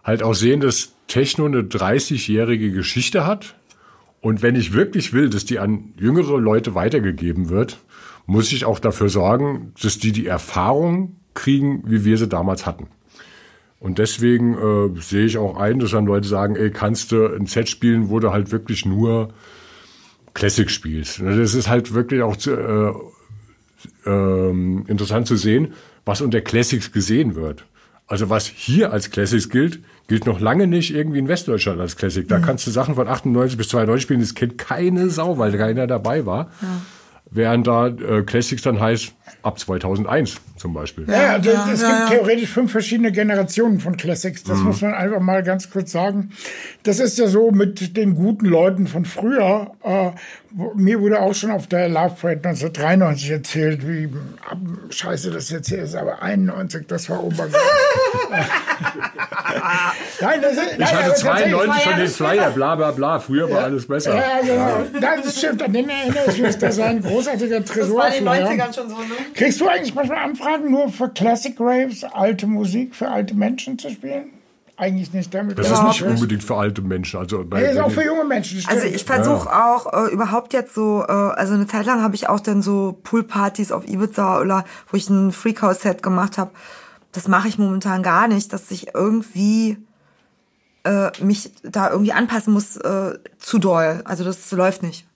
[0.06, 3.56] halt auch sehen, dass Techno eine 30-jährige Geschichte hat.
[4.20, 7.78] Und wenn ich wirklich will, dass die an jüngere Leute weitergegeben wird,
[8.24, 12.88] muss ich auch dafür sorgen, dass die die Erfahrung kriegen, wie wir sie damals hatten.
[13.78, 17.46] Und deswegen äh, sehe ich auch ein, dass dann Leute sagen, ey, kannst du ein
[17.46, 19.34] Set spielen, wo du halt wirklich nur
[20.34, 21.20] Classic spielst.
[21.20, 22.92] Das ist halt wirklich auch zu, äh,
[24.06, 27.66] ähm, interessant zu sehen, was unter Classics gesehen wird.
[28.06, 32.26] Also was hier als Classics gilt, gilt noch lange nicht irgendwie in Westdeutschland als Classic.
[32.28, 35.86] Da kannst du Sachen von 98 bis 92 spielen, das kennt keine Sau, weil keiner
[35.86, 36.50] dabei war.
[37.30, 40.40] Während da äh, Classics dann heißt ab 2001.
[40.56, 41.06] zum Beispiel.
[41.08, 42.16] Ja, also Ja, es ja, gibt ja.
[42.16, 44.42] theoretisch fünf verschiedene Generationen von Classics.
[44.44, 46.30] Das muss man einfach mal ganz kurz sagen.
[46.82, 49.72] Das ist ja so mit den guten Leuten von früher.
[49.82, 50.10] Äh,
[50.74, 54.08] mir wurde auch schon auf der Love Parade 1993 erzählt, wie
[54.48, 54.56] ab,
[54.88, 57.60] scheiße das jetzt hier ist, aber 91, das war Obergeil.
[60.20, 63.18] nein, das ist, nein, Ich aber hatte tatsächlich- 92 schon den Flyer, bla bla bla.
[63.18, 64.14] Früher war alles besser.
[64.16, 64.84] Ja, genau.
[65.22, 66.56] Das stimmt, an den erinnere ich mich.
[66.58, 68.50] Das war ein großartiger Das war in den Tresorflyer.
[68.50, 69.04] 90ern schon so, ne?
[69.34, 73.90] Kriegst du eigentlich manchmal Anfragen nur für Classic Raves, alte Musik für alte Menschen zu
[73.90, 74.30] spielen?
[74.78, 75.58] Eigentlich nicht damit.
[75.58, 77.18] Das Ja, ist nicht unbedingt für alte Menschen.
[77.18, 78.60] Also bei, Nee, ist auch für junge Menschen.
[78.60, 78.74] stimmt.
[78.76, 82.28] Also ich versuche auch äh, überhaupt jetzt so, äh, also eine Zeit lang habe ich
[82.28, 86.50] auch dann so Poolpartys auf Ibiza oder wo ich ein Freakhouse-Set gemacht habe.
[87.12, 89.78] Das mache ich momentan gar nicht, dass ich irgendwie
[90.84, 94.02] äh, mich da irgendwie anpassen muss äh, zu doll.
[94.04, 95.06] Also das läuft nicht.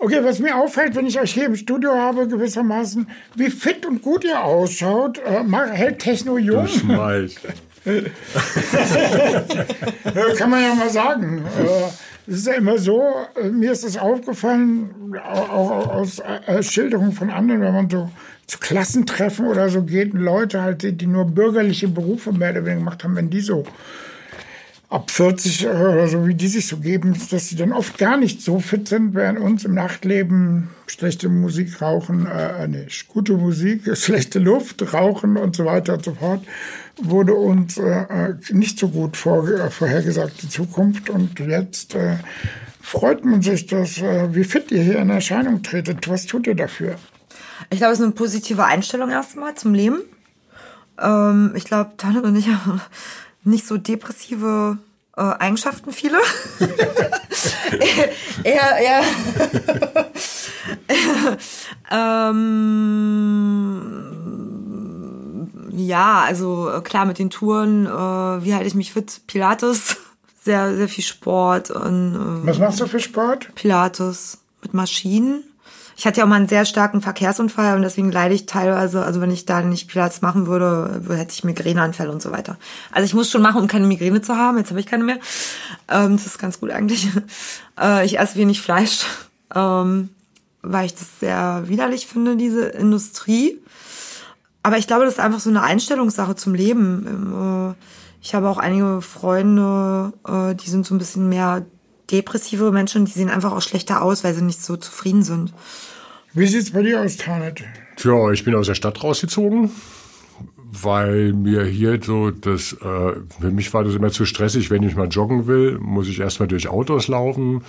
[0.00, 4.00] Okay, was mir auffällt, wenn ich euch hier im Studio habe, gewissermaßen, wie fit und
[4.02, 6.64] gut ihr ausschaut, äh, macht- hält Techno jung.
[6.66, 7.36] Das mach ich.
[10.14, 11.38] Ja, kann man ja mal sagen.
[11.58, 11.90] Äh,
[12.30, 13.02] Es ist ja immer so,
[13.42, 18.10] äh, mir ist es aufgefallen, au- auch aus äh, Schilderungen von anderen, wenn man so
[18.46, 22.60] zu Klassentreffen oder so geht, und Leute halt, die die nur bürgerliche Berufe mehr oder
[22.66, 23.64] weniger gemacht haben, wenn die so
[24.90, 28.40] ab 40 oder so, wie die sich so geben, dass sie dann oft gar nicht
[28.40, 34.38] so fit sind, während uns im Nachtleben schlechte Musik rauchen, äh, nee, gute Musik, schlechte
[34.38, 36.42] Luft, rauchen und so weiter und so fort,
[36.96, 41.10] wurde uns äh, äh, nicht so gut vor, äh, vorhergesagt, die Zukunft.
[41.10, 42.16] Und jetzt äh,
[42.80, 46.08] freut man sich, dass, äh, wie fit ihr hier in Erscheinung tretet.
[46.08, 46.96] Was tut ihr dafür?
[47.68, 50.00] Ich glaube, es ist eine positive Einstellung erstmal zum Leben.
[50.98, 52.80] Ähm, ich glaube, Tanit und ich haben
[53.48, 54.78] nicht so depressive
[55.16, 56.18] äh, Eigenschaften, viele.
[58.44, 59.02] eher, eher.
[62.30, 62.48] ähm,
[65.70, 69.22] ja, also äh, klar mit den Touren, äh, wie halte ich mich fit?
[69.26, 69.96] Pilates,
[70.42, 73.54] sehr, sehr viel Sport und äh, Was machst du für Sport?
[73.54, 75.42] Pilates mit Maschinen.
[75.98, 79.20] Ich hatte ja auch mal einen sehr starken Verkehrsunfall und deswegen leide ich teilweise, also
[79.20, 82.56] wenn ich da nicht Pilates machen würde, hätte ich Migräneanfälle und so weiter.
[82.92, 84.58] Also ich muss schon machen, um keine Migräne zu haben.
[84.58, 85.18] Jetzt habe ich keine mehr.
[85.88, 87.08] Ähm, das ist ganz gut eigentlich.
[87.80, 89.06] Äh, ich esse wenig Fleisch,
[89.54, 90.08] ähm,
[90.62, 93.56] weil ich das sehr widerlich finde, diese Industrie.
[94.64, 97.74] Aber ich glaube, das ist einfach so eine Einstellungssache zum Leben.
[97.76, 97.84] Äh,
[98.20, 101.64] Ich habe auch einige Freunde, äh, die sind so ein bisschen mehr
[102.10, 105.52] depressive Menschen, die sehen einfach auch schlechter aus, weil sie nicht so zufrieden sind.
[106.38, 107.64] Wie sieht's bei dir aus, Tanet?
[107.96, 109.72] Tja, ich bin aus der Stadt rausgezogen,
[110.70, 112.76] weil mir hier so das, äh,
[113.40, 116.46] für mich war das immer zu stressig, wenn ich mal joggen will, muss ich erstmal
[116.46, 117.64] durch Autos laufen.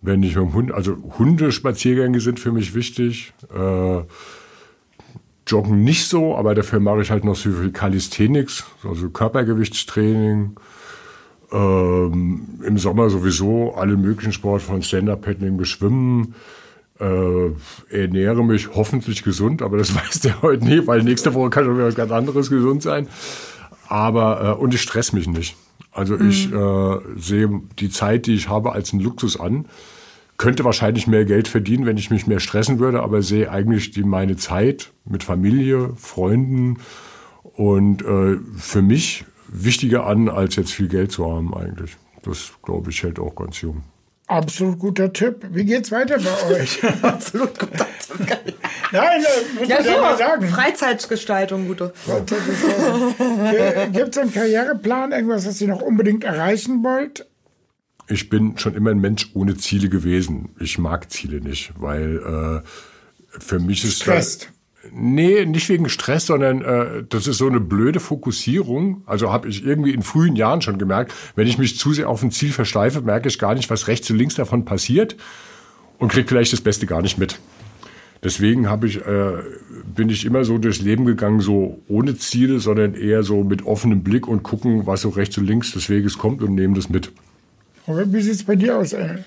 [0.00, 3.34] Wenn ich mit dem Hund, also Hundespaziergänge sind für mich wichtig.
[3.54, 4.04] Äh,
[5.46, 10.56] Joggen nicht so, aber dafür mache ich halt noch so viel Calisthenics, also Körpergewichtstraining.
[11.52, 16.34] Ähm, Im Sommer sowieso alle möglichen Sport von Stand-Up-Paddling bis Schwimmen.
[17.00, 17.50] Äh,
[17.90, 21.76] ernähre mich hoffentlich gesund, aber das weiß der heute nie, weil nächste Woche kann schon
[21.76, 23.08] wieder was ganz anderes gesund sein.
[23.88, 25.56] Aber äh, und ich stress mich nicht.
[25.90, 29.66] Also ich äh, sehe die Zeit, die ich habe, als einen Luxus an.
[30.36, 34.02] Könnte wahrscheinlich mehr Geld verdienen, wenn ich mich mehr stressen würde, aber sehe eigentlich die
[34.02, 36.78] meine Zeit mit Familie, Freunden
[37.42, 41.96] und äh, für mich wichtiger an, als jetzt viel Geld zu haben eigentlich.
[42.22, 43.84] Das glaube ich hält auch ganz jung.
[44.26, 45.44] Absolut guter Tipp.
[45.50, 46.82] Wie geht's weiter bei euch?
[47.02, 47.68] Absolut gut.
[48.92, 50.16] Nein, äh, muss Ja, mal super.
[50.16, 50.48] sagen.
[50.48, 51.92] Freizeitgestaltung, gute.
[53.92, 57.26] Gibt es einen Karriereplan, irgendwas, was ihr noch unbedingt erreichen wollt?
[58.08, 60.54] Ich bin schon immer ein Mensch ohne Ziele gewesen.
[60.58, 64.50] Ich mag Ziele nicht, weil äh, für mich ist Stresst.
[64.92, 69.02] Nee, nicht wegen Stress, sondern äh, das ist so eine blöde Fokussierung.
[69.06, 72.22] Also habe ich irgendwie in frühen Jahren schon gemerkt, wenn ich mich zu sehr auf
[72.22, 75.16] ein Ziel versteife, merke ich gar nicht, was rechts und links davon passiert
[75.98, 77.38] und krieg vielleicht das Beste gar nicht mit.
[78.22, 79.32] Deswegen habe ich, äh,
[79.94, 84.02] bin ich immer so durchs Leben gegangen, so ohne Ziele, sondern eher so mit offenem
[84.02, 87.12] Blick und gucken, was so rechts und links des Weges kommt und nehmen das mit.
[87.86, 89.26] Wie sieht's bei dir aus, Ellen?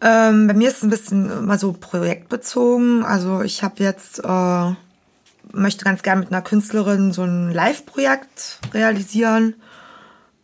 [0.00, 3.04] Ähm, bei mir ist es ein bisschen mal so projektbezogen.
[3.04, 4.72] Also ich habe jetzt, äh,
[5.52, 9.54] möchte ganz gern mit einer Künstlerin so ein Live-Projekt realisieren.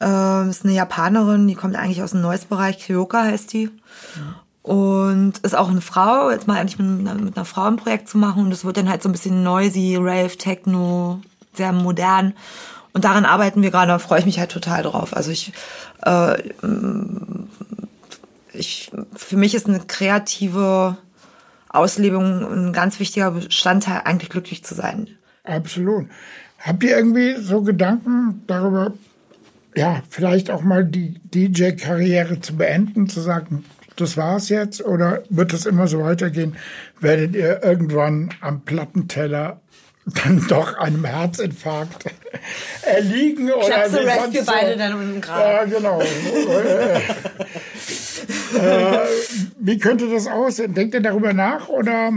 [0.00, 3.70] Ähm, ist eine Japanerin, die kommt eigentlich aus dem Noise-Bereich, Kyoka heißt die.
[4.62, 8.09] Und ist auch eine Frau, jetzt mal endlich mit, einer- mit einer Frau ein Projekt
[8.09, 8.44] zu machen.
[8.44, 11.20] Und das wird dann halt so ein bisschen noisy, Rave, Techno,
[11.54, 12.34] sehr modern.
[12.92, 15.16] Und daran arbeiten wir gerade, da freue ich mich halt total drauf.
[15.16, 15.52] Also ich,
[16.04, 16.36] äh,
[18.52, 20.96] ich, für mich ist eine kreative
[21.79, 25.09] Auslebung ein ganz wichtiger Bestandteil, eigentlich glücklich zu sein.
[25.45, 26.07] Absolut.
[26.59, 28.93] Habt ihr irgendwie so Gedanken darüber,
[29.74, 33.64] ja, vielleicht auch mal die DJ-Karriere zu beenden, zu sagen,
[33.97, 34.85] das war's jetzt?
[34.85, 36.57] Oder wird es immer so weitergehen?
[37.01, 39.61] Werdet ihr irgendwann am Plattenteller
[40.24, 42.07] dann doch einem Herzinfarkt
[42.83, 45.41] erliegen oder Klappst du Rescue beide dann im Grab.
[45.41, 46.03] Ja, genau.
[48.55, 48.99] äh,
[49.59, 50.74] wie könnte das aussehen?
[50.74, 52.12] Denkt ihr darüber nach oder?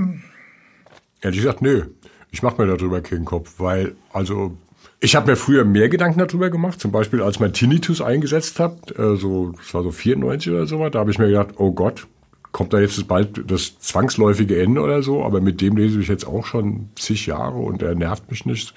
[1.22, 1.86] Ehrlich gesagt, nö.
[2.32, 4.58] Ich mache mir darüber keinen Kopf, weil, also,
[5.02, 6.80] ich habe mir früher mehr Gedanken darüber gemacht.
[6.80, 10.88] Zum Beispiel, als mein Tinnitus eingesetzt hat, äh, so, das war so 94 oder so,
[10.90, 12.08] da habe ich mir gedacht, oh Gott,
[12.52, 15.24] kommt da jetzt bald das zwangsläufige Ende oder so?
[15.24, 18.74] Aber mit dem lese ich jetzt auch schon zig Jahre und er nervt mich nicht.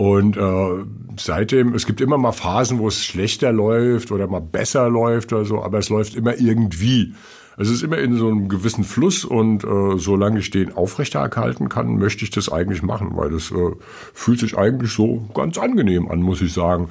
[0.00, 0.84] Und äh,
[1.18, 5.44] seitdem, es gibt immer mal Phasen, wo es schlechter läuft oder mal besser läuft oder
[5.44, 7.12] so, aber es läuft immer irgendwie.
[7.58, 11.98] Es ist immer in so einem gewissen Fluss und äh, solange ich den aufrechterhalten kann,
[11.98, 13.72] möchte ich das eigentlich machen, weil das äh,
[14.14, 16.88] fühlt sich eigentlich so ganz angenehm an, muss ich sagen.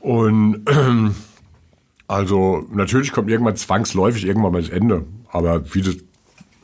[0.00, 1.10] Und äh,
[2.08, 5.96] also natürlich kommt irgendwann zwangsläufig irgendwann mal das Ende, aber wie das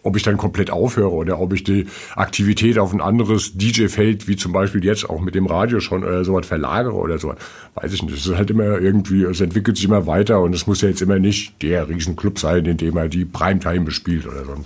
[0.02, 1.86] ob ich dann komplett aufhöre oder ob ich die
[2.16, 6.24] Aktivität auf ein anderes DJ-Feld, wie zum Beispiel jetzt auch mit dem Radio schon oder
[6.24, 7.34] sowas verlagere oder so,
[7.74, 8.16] weiß ich nicht.
[8.16, 11.02] Es ist halt immer irgendwie, es entwickelt sich immer weiter und es muss ja jetzt
[11.02, 14.56] immer nicht der Riesenclub sein, in dem er die Primetime bespielt oder so.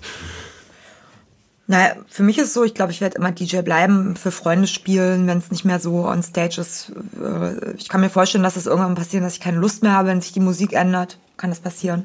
[1.68, 4.68] Naja, für mich ist es so, ich glaube, ich werde immer DJ bleiben, für Freunde
[4.68, 6.92] spielen, wenn es nicht mehr so on stage ist.
[7.20, 10.08] Äh, Ich kann mir vorstellen, dass es irgendwann passiert, dass ich keine Lust mehr habe,
[10.08, 11.18] wenn sich die Musik ändert.
[11.36, 12.04] Kann das passieren.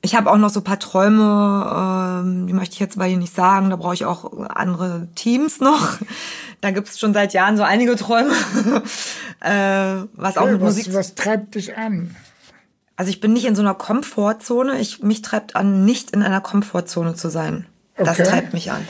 [0.00, 3.18] Ich habe auch noch so ein paar Träume, ähm, die möchte ich jetzt bei Ihnen
[3.18, 3.68] nicht sagen.
[3.70, 5.98] Da brauche ich auch andere Teams noch.
[6.60, 8.32] Da gibt es schon seit Jahren so einige Träume,
[9.40, 10.92] äh, was auch mit Musik.
[10.92, 12.16] was, treibt dich an?
[12.96, 14.76] Also ich bin nicht in so einer Komfortzone.
[14.80, 17.66] Ich mich treibt an, nicht in einer Komfortzone zu sein.
[17.96, 18.28] Das Okay.
[18.28, 18.88] treibt mich an.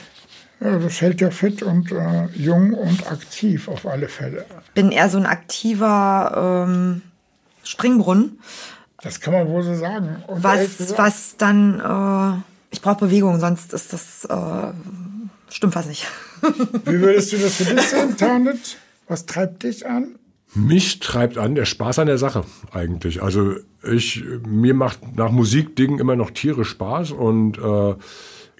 [0.61, 4.47] Ja, das hält ja fit und äh, jung und aktiv auf alle Fälle.
[4.75, 7.03] Bin eher so ein aktiver ähm,
[7.65, 8.39] Springbrunnen.
[9.03, 10.23] Das kann man wohl so sagen.
[10.27, 14.73] Und Was, was dann, äh, ich brauche Bewegung, sonst ist das, äh,
[15.51, 16.07] stimmt was nicht.
[16.85, 18.77] Wie würdest du das für dich sehen, Tarnet?
[19.07, 20.17] Was treibt dich an?
[20.55, 23.23] Mich treibt an der Spaß an der Sache eigentlich.
[23.23, 27.95] Also ich mir macht nach Musikdingen immer noch Tiere Spaß und äh,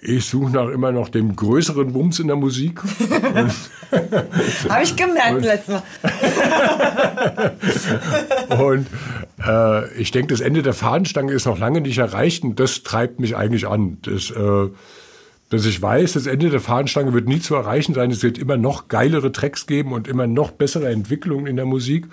[0.01, 2.79] ich suche nach immer noch dem größeren Wumms in der Musik.
[4.69, 5.83] Habe ich gemerkt letztes Mal.
[8.63, 8.87] Und
[9.45, 13.19] äh, ich denke, das Ende der Fahnenstange ist noch lange nicht erreicht und das treibt
[13.19, 13.97] mich eigentlich an.
[14.01, 14.69] Das, äh,
[15.49, 18.11] dass ich weiß, das Ende der Fahnenstange wird nie zu erreichen sein.
[18.11, 22.07] Es wird immer noch geilere Tracks geben und immer noch bessere Entwicklungen in der Musik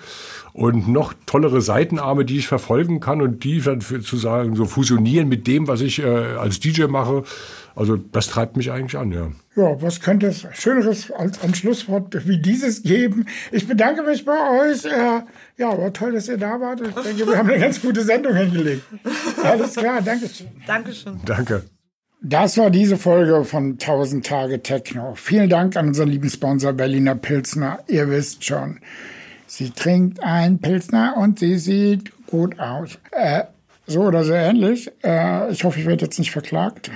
[0.53, 4.65] und noch tollere Seitenarme, die ich verfolgen kann und die dann für, zu sagen, so
[4.65, 7.23] fusionieren mit dem, was ich äh, als DJ mache.
[7.75, 9.27] Also das treibt mich eigentlich an, ja.
[9.55, 13.27] Ja, was könnte es Schöneres als ein Schlusswort wie dieses geben?
[13.51, 14.83] Ich bedanke mich bei euch.
[14.85, 15.21] Äh,
[15.57, 16.81] ja, war toll, dass ihr da wart.
[16.81, 18.81] Ich denke, wir haben eine ganz gute Sendung hingelegt.
[19.43, 20.47] Alles klar, danke schön.
[20.65, 21.19] Dankeschön.
[21.23, 21.76] Danke.
[22.21, 25.13] Das war diese Folge von 1000 Tage Techno.
[25.15, 27.79] Vielen Dank an unseren lieben Sponsor Berliner Pilsner.
[27.87, 28.79] Ihr wisst schon,
[29.45, 32.97] sie trinkt ein Pilsner und sie sieht gut aus.
[33.11, 33.43] Äh,
[33.85, 34.91] so oder so ähnlich.
[35.03, 36.89] Äh, ich hoffe, ich werde jetzt nicht verklagt.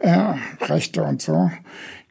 [0.00, 1.50] Äh, Rechte und so.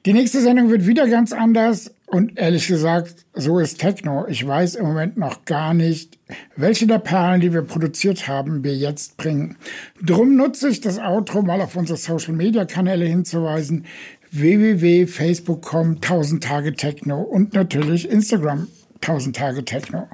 [0.06, 1.92] Die nächste Sendung wird wieder ganz anders.
[2.14, 4.28] Und ehrlich gesagt, so ist Techno.
[4.28, 6.20] Ich weiß im Moment noch gar nicht,
[6.56, 9.58] welche der Perlen, die wir produziert haben, wir jetzt bringen.
[10.00, 13.88] Drum nutze ich das Outro mal auf unsere Social Media Kanäle hinzuweisen.
[14.30, 18.68] www.facebook.com 1000 Tage Techno und natürlich Instagram
[19.02, 20.08] 1000 Tage Techno.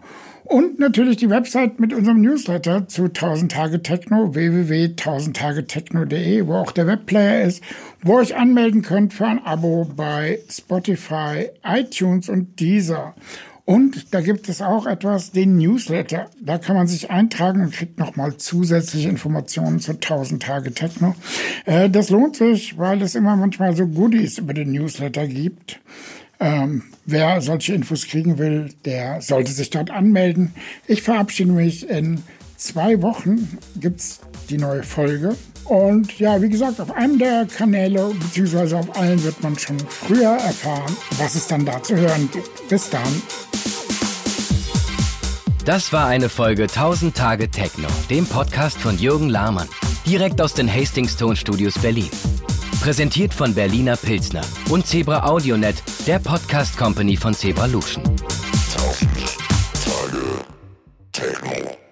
[0.49, 6.87] Und natürlich die Website mit unserem Newsletter zu 1000 Tage Techno, www.1000tagetechno.de, wo auch der
[6.87, 7.63] Webplayer ist,
[8.01, 13.13] wo ihr euch anmelden könnt für ein Abo bei Spotify, iTunes und Deezer.
[13.63, 16.31] Und da gibt es auch etwas, den Newsletter.
[16.41, 21.13] Da kann man sich eintragen und kriegt nochmal zusätzliche Informationen zu 1000 Tage Techno.
[21.67, 25.79] Äh, das lohnt sich, weil es immer manchmal so Goodies über den Newsletter gibt.
[26.39, 30.53] Ähm, wer solche Infos kriegen will, der sollte sich dort anmelden.
[30.87, 31.89] Ich verabschiede mich.
[31.89, 32.23] In
[32.55, 35.35] zwei Wochen gibt's die neue Folge.
[35.65, 40.31] Und ja, wie gesagt, auf einem der Kanäle, beziehungsweise auf allen, wird man schon früher
[40.31, 42.67] erfahren, was es dann da zu hören gibt.
[42.69, 43.21] Bis dann.
[45.65, 49.67] Das war eine Folge 1000 Tage Techno, dem Podcast von Jürgen Lahmann.
[50.07, 52.09] Direkt aus den Hastings Tonstudios Berlin.
[52.82, 58.03] Präsentiert von Berliner Pilzner und Zebra Audionet, der Podcast Company von Zebra Luschen.
[58.73, 59.09] Tausend
[59.73, 60.45] Tage
[61.11, 61.88] Techno.